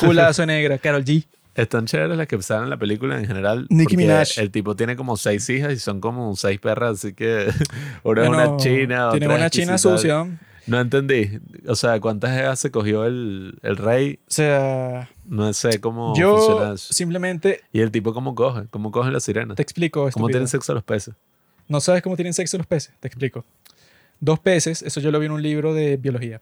[0.00, 0.78] Culazo negra.
[0.78, 1.24] Carol G.
[1.54, 3.66] Están chéveres las que salen en la película en general.
[3.68, 4.38] Nicki Minaj.
[4.38, 7.46] El tipo tiene como seis hijas y son como seis perras, así que
[8.04, 9.10] una es Bueno, una china.
[9.10, 10.22] Tiene otra una es china sucia.
[10.22, 10.28] O
[10.66, 11.40] No entendí.
[11.66, 14.18] O sea, ¿cuántas hijas se cogió el, el rey?
[14.28, 16.92] sea, No sé cómo yo funciona eso.
[16.94, 18.62] simplemente Y el tipo, ¿cómo coge?
[18.70, 19.56] ¿Cómo cogen las sirenas?
[19.56, 20.00] te explico.
[20.00, 20.28] ¿Cómo estúpido.
[20.28, 21.14] tienen sexo los peces?
[21.68, 22.94] ¿No sabes cómo tienen sexo los peces?
[22.98, 23.44] Te explico.
[24.20, 26.40] Dos peces, eso yo lo vi en un libro de biología.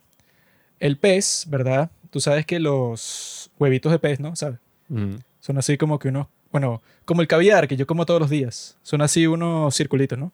[0.78, 1.90] El pez, ¿verdad?
[2.10, 4.34] Tú sabes que los huevitos de pez, ¿no?
[4.36, 4.58] ¿Sabes?
[4.88, 5.16] Mm.
[5.40, 8.76] Son así como que unos bueno, como el caviar que yo como todos los días.
[8.82, 10.32] Son así unos circulitos, ¿no?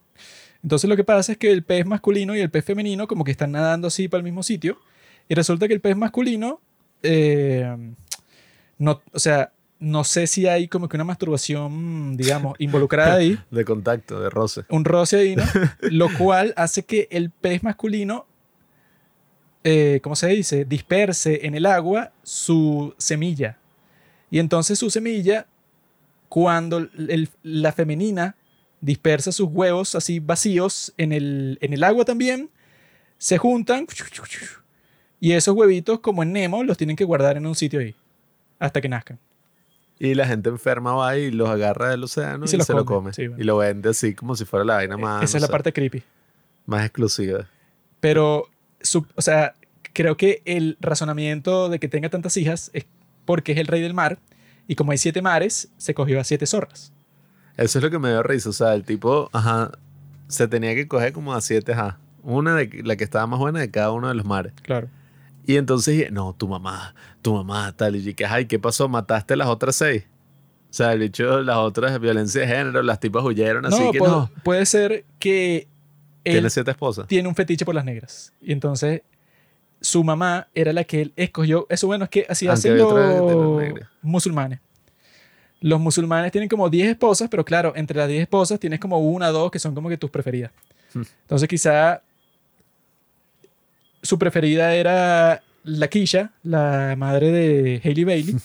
[0.62, 3.30] Entonces lo que pasa es que el pez masculino y el pez femenino como que
[3.30, 4.78] están nadando así para el mismo sitio.
[5.28, 6.60] Y resulta que el pez masculino,
[7.02, 7.76] eh,
[8.78, 13.38] no, o sea, no sé si hay como que una masturbación, digamos, involucrada ahí.
[13.50, 14.64] De contacto, de roce.
[14.70, 15.44] Un roce ahí, ¿no?
[15.82, 18.26] Lo cual hace que el pez masculino,
[19.68, 20.64] eh, ¿cómo se dice?
[20.64, 23.58] Disperse en el agua su semilla.
[24.30, 25.46] Y entonces su semilla,
[26.28, 28.36] cuando el- la femenina
[28.80, 32.48] dispersa sus huevos así vacíos en el, en el agua también,
[33.18, 33.86] se juntan
[35.18, 37.94] y esos huevitos, como en Nemo, los tienen que guardar en un sitio ahí
[38.60, 39.18] hasta que nazcan.
[39.98, 42.84] Y la gente enferma va y los agarra del océano y, se los lo come,
[42.84, 43.12] come.
[43.14, 43.42] sí, bueno.
[43.42, 45.52] Y lo vende así como si fuera la vaina más, Esa no es la sé,
[45.52, 46.02] parte creepy.
[46.66, 47.48] más exclusiva.
[48.00, 48.48] Pero,
[48.87, 49.55] su- o sea,
[49.93, 52.87] creo que el razonamiento de que tenga tantas hijas es
[53.24, 54.18] porque es el rey del mar
[54.68, 56.93] y como hay siete mares, se cogió a siete zorras.
[57.57, 58.51] Eso es lo que me dio risa.
[58.51, 59.70] O sea, el tipo, ajá,
[60.28, 61.99] se tenía que coger como a siete, ajá.
[62.22, 64.53] Una de la que estaba más buena de cada uno de los mares.
[64.62, 64.89] Claro.
[65.47, 67.95] Y entonces, dije, no, tu mamá, tu mamá, tal.
[67.97, 68.89] Y que, ay, ¿qué pasó?
[68.89, 70.05] ¿Mataste las otras seis?
[70.68, 74.01] O sea, el bicho, las otras de violencia de género, las tipas huyeron, así que
[74.01, 74.28] no.
[74.43, 75.68] puede ser que
[76.32, 77.06] Tiene siete esposas.
[77.06, 78.32] tiene un fetiche por las negras.
[78.40, 79.02] Y entonces
[79.80, 81.66] su mamá era la que él escogió.
[81.68, 82.94] Eso bueno, es que así hacen los
[84.02, 84.60] musulmanes.
[85.60, 89.30] Los musulmanes tienen como 10 esposas, pero claro, entre las 10 esposas tienes como una
[89.30, 90.52] o dos que son como que tus preferidas.
[90.92, 91.02] Hmm.
[91.22, 92.02] Entonces quizá
[94.02, 98.36] su preferida era la Kisha, la madre de Hailey Bailey.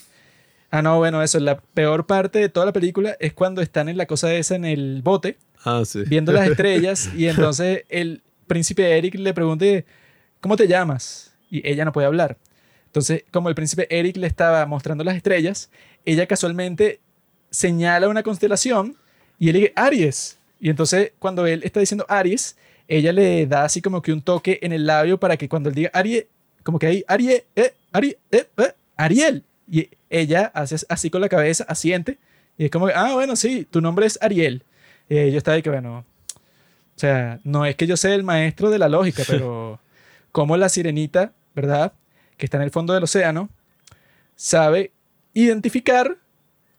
[0.73, 3.97] Ah, no, bueno, eso, la peor parte de toda la película es cuando están en
[3.97, 6.03] la cosa esa en el bote Ah, sí.
[6.07, 9.65] viendo las estrellas y entonces el príncipe Eric le pregunta,
[10.39, 11.33] ¿cómo te llamas?
[11.49, 12.37] Y ella no puede hablar.
[12.87, 15.69] Entonces, como el príncipe Eric le estaba mostrando las estrellas,
[16.05, 16.99] ella casualmente
[17.49, 18.97] señala una constelación
[19.39, 20.37] y él dice, Aries.
[20.59, 22.57] Y entonces, cuando él está diciendo Aries,
[22.87, 25.75] ella le da así como que un toque en el labio para que cuando él
[25.75, 26.25] diga Aries,
[26.63, 29.43] como que ahí, Aries, eh, Aries, eh, eh, Ariel.
[29.69, 32.17] Y ella hace así con la cabeza, asiente.
[32.57, 34.63] Y es como, ah, bueno, sí, tu nombre es Ariel.
[35.13, 36.05] Eh, yo estaba de que, bueno, o
[36.95, 39.77] sea, no es que yo sea el maestro de la lógica, pero
[40.31, 41.91] como la sirenita, ¿verdad?
[42.37, 43.49] Que está en el fondo del océano,
[44.37, 44.93] sabe
[45.33, 46.17] identificar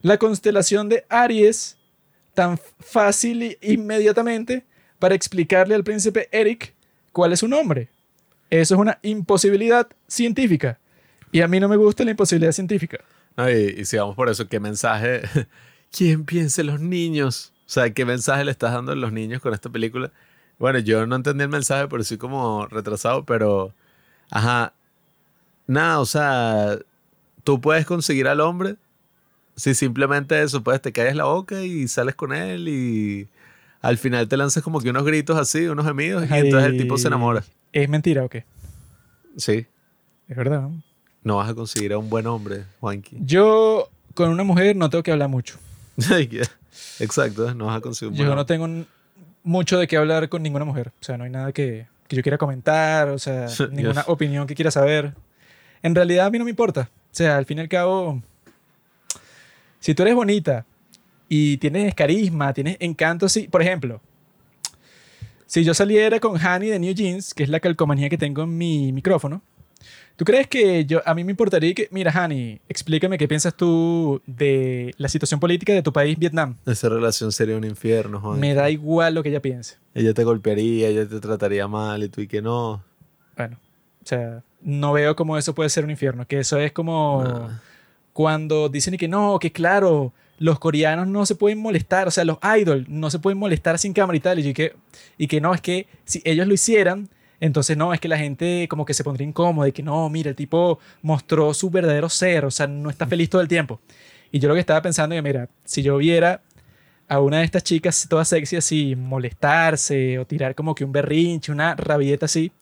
[0.01, 1.77] la constelación de Aries
[2.33, 4.65] tan fácil e inmediatamente
[4.99, 6.73] para explicarle al príncipe Eric
[7.13, 7.91] cuál es su nombre.
[8.49, 10.79] Eso es una imposibilidad científica.
[11.33, 12.99] Y a mí no me gusta la imposibilidad científica.
[13.37, 15.21] No, y, y si vamos por eso, ¿qué mensaje?
[15.91, 17.52] ¿Quién piensa en los niños?
[17.73, 20.13] O sea, ¿qué mensaje le estás dando a los niños con esta película?
[20.59, 23.73] Bueno, yo no entendí el mensaje, pero soy como retrasado, pero...
[24.31, 24.75] Ajá.
[25.67, 26.77] Nada, o sea,
[27.45, 28.77] tú puedes conseguir al hombre
[29.57, 33.27] si simplemente eso, pues te callas la boca y sales con él y
[33.81, 36.99] al final te lanzas como que unos gritos así, unos gemidos y entonces el tipo
[36.99, 37.43] se enamora.
[37.73, 38.45] ¿Es mentira o qué?
[39.39, 39.67] Sí,
[40.29, 40.61] Es verdad.
[40.61, 40.83] ¿no?
[41.23, 43.17] no vas a conseguir a un buen hombre, Juanqui.
[43.21, 45.59] Yo con una mujer no tengo que hablar mucho.
[47.01, 48.69] Exacto, no vas a conseguir un buen Yo no tengo
[49.43, 50.93] mucho de qué hablar con ninguna mujer.
[51.01, 54.55] O sea, no hay nada que, que yo quiera comentar, o sea, ninguna opinión que
[54.55, 55.15] quiera saber.
[55.83, 56.89] En realidad a mí no me importa.
[56.93, 58.23] O sea, al fin y al cabo,
[59.81, 60.65] si tú eres bonita
[61.29, 63.49] y tienes carisma, tienes encanto, sí.
[63.49, 64.01] Por ejemplo,
[65.47, 68.57] si yo saliera con Hani de New Jeans, que es la calcomanía que tengo en
[68.57, 69.43] mi micrófono,
[70.17, 74.21] ¿tú crees que yo, a mí me importaría que, mira, Hani, explícame qué piensas tú
[74.27, 76.57] de la situación política de tu país, Vietnam?
[76.67, 78.39] Esa relación sería un infierno, Juan.
[78.41, 79.77] Me da igual lo que ella piense.
[79.95, 82.83] Ella te golpearía, ella te trataría mal y tú y que no.
[83.37, 83.59] Bueno,
[84.03, 86.27] o sea, no veo cómo eso puede ser un infierno.
[86.27, 87.61] Que eso es como Ah.
[88.13, 92.25] cuando dicen y que no, que claro, los coreanos no se pueden molestar, o sea,
[92.25, 94.39] los idols no se pueden molestar sin cámara y tal.
[94.39, 94.75] Y que,
[95.19, 97.09] y que no, es que si ellos lo hicieran,
[97.43, 100.31] entonces no, es que la gente como que se pondría incómoda y que no, mira,
[100.31, 103.81] el tipo mostró su verdadero ser, o sea, no está feliz todo el tiempo.
[104.31, 106.41] Y yo lo que estaba pensando es que, mira, si yo viera
[107.09, 111.51] a una de estas chicas toda sexy así molestarse o tirar como que un berrinche,
[111.51, 112.53] una rabieta así,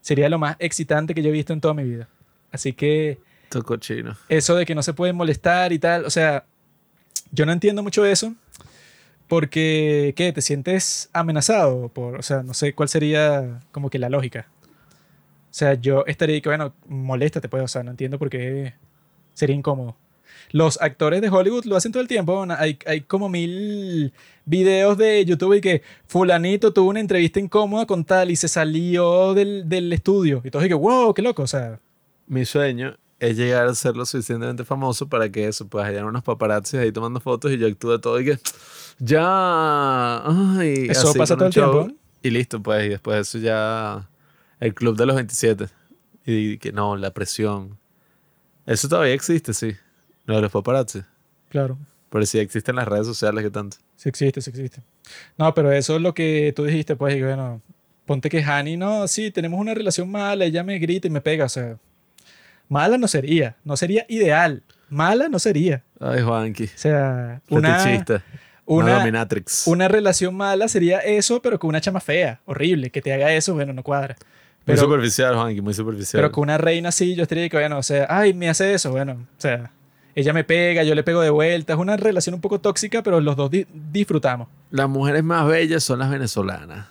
[0.00, 2.08] sería lo más excitante que yo he visto en toda mi vida.
[2.50, 4.16] Así que Esto cochino.
[4.28, 6.44] eso de que no se pueden molestar y tal, o sea,
[7.30, 8.34] yo no entiendo mucho eso
[9.28, 10.32] porque, ¿qué?
[10.32, 11.88] ¿Te sientes amenazado?
[11.88, 14.48] Por, o sea, no sé cuál sería como que la lógica.
[15.50, 18.74] O sea, yo estaría que, bueno, moléstate, pues, o sea, no entiendo por qué
[19.34, 19.96] sería incómodo.
[20.52, 22.46] Los actores de Hollywood lo hacen todo el tiempo.
[22.46, 22.54] ¿no?
[22.54, 24.12] Hay, hay como mil
[24.44, 29.34] videos de YouTube y que fulanito tuvo una entrevista incómoda con tal y se salió
[29.34, 30.42] del, del estudio.
[30.44, 31.42] Y todos que, wow, qué loco.
[31.42, 31.80] O sea,
[32.26, 36.22] Mi sueño es llegar a ser lo suficientemente famoso para que eso, pues hayan unos
[36.22, 38.38] paparazzis ahí tomando fotos y yo actúe todo y que
[38.98, 40.22] ya.
[40.58, 41.72] Ay, Eso pasa todo el tiempo.
[41.86, 41.96] show.
[42.22, 44.08] Y listo, pues, y después de eso ya.
[44.60, 45.66] El club de los 27.
[46.24, 47.78] Y que no, la presión.
[48.64, 49.76] Eso todavía existe, sí.
[50.24, 51.02] Lo de los paparazzi.
[51.50, 51.78] Claro.
[52.10, 53.76] Pero sí existen las redes sociales que tanto.
[53.96, 54.82] Sí existe, sí existe.
[55.38, 57.60] No, pero eso es lo que tú dijiste, pues, y bueno,
[58.06, 61.44] ponte que Hani, no, sí, tenemos una relación mala, ella me grita y me pega,
[61.44, 61.78] o sea,
[62.68, 65.82] mala no sería, no sería ideal, mala no sería.
[66.00, 66.64] Ay, Juanqui.
[66.64, 67.84] O sea, una.
[68.68, 69.68] Una, una, dominatrix.
[69.68, 73.54] una relación mala sería eso, pero con una chama fea, horrible, que te haga eso,
[73.54, 74.16] bueno, no cuadra.
[74.18, 76.18] muy Pero, superficial, Juanqui, muy superficial.
[76.20, 78.90] pero con una reina así, yo estaría que, bueno, o sea, ay, me hace eso,
[78.90, 79.70] bueno, o sea,
[80.16, 83.20] ella me pega, yo le pego de vuelta, es una relación un poco tóxica, pero
[83.20, 84.48] los dos di- disfrutamos.
[84.72, 86.88] Las mujeres más bellas son las venezolanas.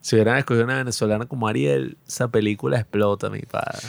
[0.00, 3.86] Si hubieran escogido una venezolana como Ariel, esa película explota, mi padre.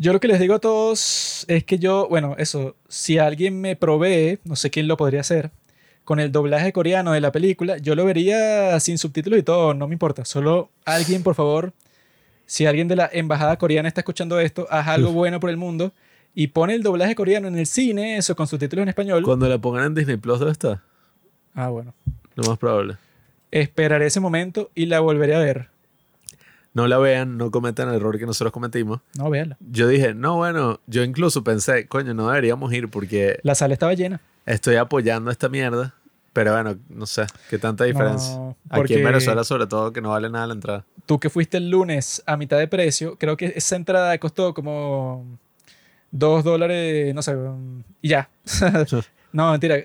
[0.00, 3.76] Yo lo que les digo a todos es que yo, bueno, eso, si alguien me
[3.76, 5.50] provee, no sé quién lo podría hacer,
[6.04, 9.86] con el doblaje coreano de la película, yo lo vería sin subtítulos y todo, no
[9.88, 10.24] me importa.
[10.24, 11.74] Solo alguien, por favor,
[12.46, 15.92] si alguien de la embajada coreana está escuchando esto, haz algo bueno por el mundo
[16.34, 19.22] y pone el doblaje coreano en el cine, eso con subtítulos en español.
[19.22, 20.82] Cuando la pongan en Disney Plus, ¿dónde está?
[21.52, 21.92] Ah, bueno.
[22.36, 22.96] Lo más probable.
[23.50, 25.68] Esperaré ese momento y la volveré a ver.
[26.72, 29.00] No la vean, no cometan el error que nosotros cometimos.
[29.18, 29.56] No, véanla.
[29.60, 33.92] Yo dije, no, bueno, yo incluso pensé, coño, no deberíamos ir porque La sala estaba
[33.94, 34.20] llena.
[34.46, 35.94] estoy apoyando esta mierda.
[36.32, 38.36] Pero bueno, no sé, qué tanta diferencia.
[38.36, 40.84] No, Aquí porque- en Venezuela, sobre todo, que no vale nada la entrada.
[41.04, 45.26] tú que fuiste el lunes a mitad de precio, creo que esa entrada costó como
[46.12, 47.36] dos dólares, no sé,
[48.00, 48.28] y ya.
[49.32, 49.76] no, mentira,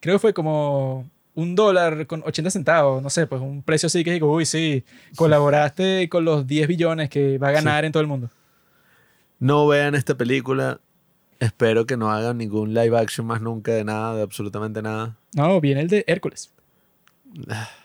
[0.00, 1.06] creo que fue como
[1.40, 4.84] un dólar con 80 centavos, no sé, pues un precio así que digo, uy, sí,
[5.16, 8.28] colaboraste con los 10 billones que va a ganar en todo el mundo.
[9.38, 10.80] No vean esta película.
[11.38, 15.16] Espero que no hagan ningún live action más nunca de nada, de absolutamente nada.
[15.34, 16.52] No, viene el de Hércules.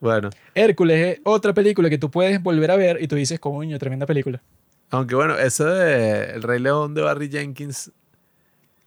[0.00, 3.78] Bueno, Hércules es otra película que tú puedes volver a ver y tú dices, coño,
[3.78, 4.42] tremenda película.
[4.90, 7.92] aunque bueno, ese de El Rey León de Barry Jenkins,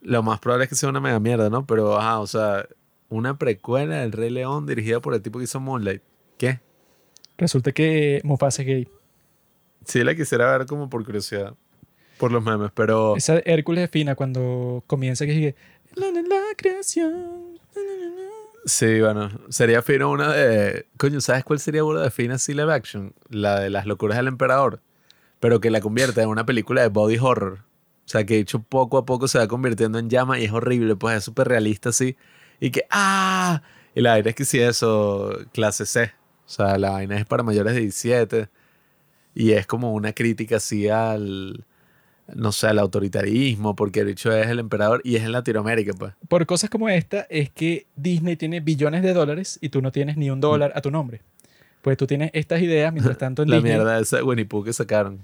[0.01, 1.65] lo más probable es que sea una mega mierda, ¿no?
[1.65, 2.67] Pero, ajá, o sea,
[3.09, 6.01] una precuela del Rey León dirigida por el tipo que hizo Moonlight.
[6.37, 6.59] ¿Qué?
[7.37, 8.87] Resulta que Mufasa es gay.
[9.85, 11.53] Sí, la quisiera ver como por curiosidad,
[12.17, 15.55] por los memes, pero Esa de Hércules es fina cuando comienza que sigue
[15.95, 17.59] la, la, la creación.
[17.75, 18.29] la, la, la, la".
[18.65, 20.87] sí, bueno, sería fino una de.
[20.97, 23.13] Coño, ¿sabes cuál sería una de fina así live action?
[23.29, 24.81] La de las locuras del emperador,
[25.39, 27.59] pero que la convierte en una película de body horror.
[28.05, 30.51] O sea, que de hecho poco a poco se va convirtiendo en llama y es
[30.51, 32.15] horrible, pues es súper realista así.
[32.59, 33.61] Y que, ¡ah!
[33.93, 36.11] Y la vaina es que sí, eso, clase C.
[36.45, 38.49] O sea, la vaina es para mayores de 17.
[39.33, 41.65] Y es como una crítica así al,
[42.33, 46.13] no sé, al autoritarismo, porque el hecho es el emperador y es en Latinoamérica, pues.
[46.27, 50.17] Por cosas como esta es que Disney tiene billones de dólares y tú no tienes
[50.17, 51.21] ni un dólar a tu nombre.
[51.81, 54.73] Pues tú tienes estas ideas, mientras tanto en La Disney, mierda esa Winnie Pooh que
[54.73, 55.19] sacaron.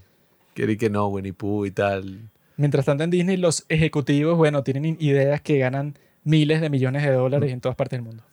[0.54, 2.30] Quiere que no, Winnie Pooh y tal.
[2.58, 7.12] mientras tanto en Disney los ejecutivos, bueno, tienen ideas que ganan miles de millones de
[7.12, 8.24] dólares en todas partes del mundo.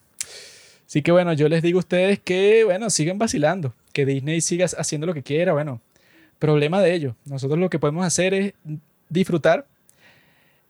[0.86, 4.66] Así que bueno, yo les digo a ustedes que, bueno, sigan vacilando, que Disney siga
[4.78, 5.80] haciendo lo que quiera, bueno,
[6.38, 7.14] problema de ellos.
[7.26, 8.54] Nosotros lo que podemos hacer es
[9.08, 9.66] disfrutar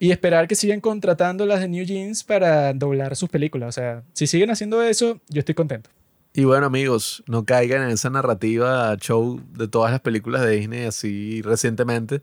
[0.01, 3.69] y esperar que sigan contratando las de New Jeans para doblar sus películas.
[3.69, 5.91] O sea, si siguen haciendo eso, yo estoy contento.
[6.35, 10.85] Y bueno, amigos, no caigan en esa narrativa show de todas las películas de Disney
[10.85, 12.21] así recientemente.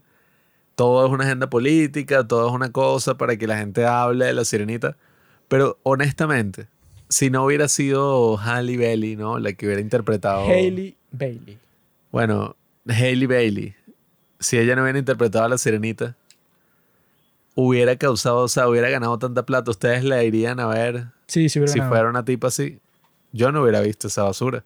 [0.75, 4.33] Todo es una agenda política, todo es una cosa para que la gente hable de
[4.33, 4.97] la sirenita.
[5.47, 6.67] Pero honestamente,
[7.09, 9.39] si no hubiera sido Halle Bailey, ¿no?
[9.39, 10.47] La que hubiera interpretado.
[10.47, 11.57] Hailey Bailey.
[12.11, 12.55] Bueno,
[12.87, 13.75] Hailey Bailey.
[14.39, 16.15] Si ella no hubiera interpretado a la sirenita,
[17.55, 19.71] hubiera causado, o sea, hubiera ganado tanta plata.
[19.71, 21.89] Ustedes la irían a ver Sí, sí si ganado.
[21.89, 22.79] fuera una tipa así,
[23.31, 24.63] yo no hubiera visto esa basura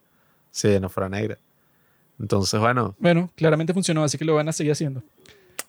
[0.51, 1.37] si ella no fuera negra.
[2.19, 5.03] Entonces, bueno, Bueno, claramente funcionó, así que lo van a seguir haciendo.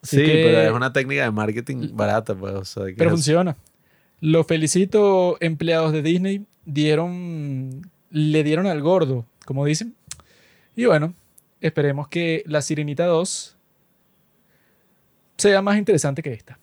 [0.02, 2.54] Así sí, que- pero es una técnica de marketing barata, pues.
[2.54, 3.14] O sea, ¿qué Pero es?
[3.14, 3.56] funciona.
[4.20, 6.44] Los felicito, empleados de Disney.
[6.66, 9.94] Dieron, le dieron al gordo, como dicen.
[10.76, 11.14] Y bueno,
[11.60, 13.56] esperemos que la Sirenita 2
[15.36, 16.58] sea más interesante que esta.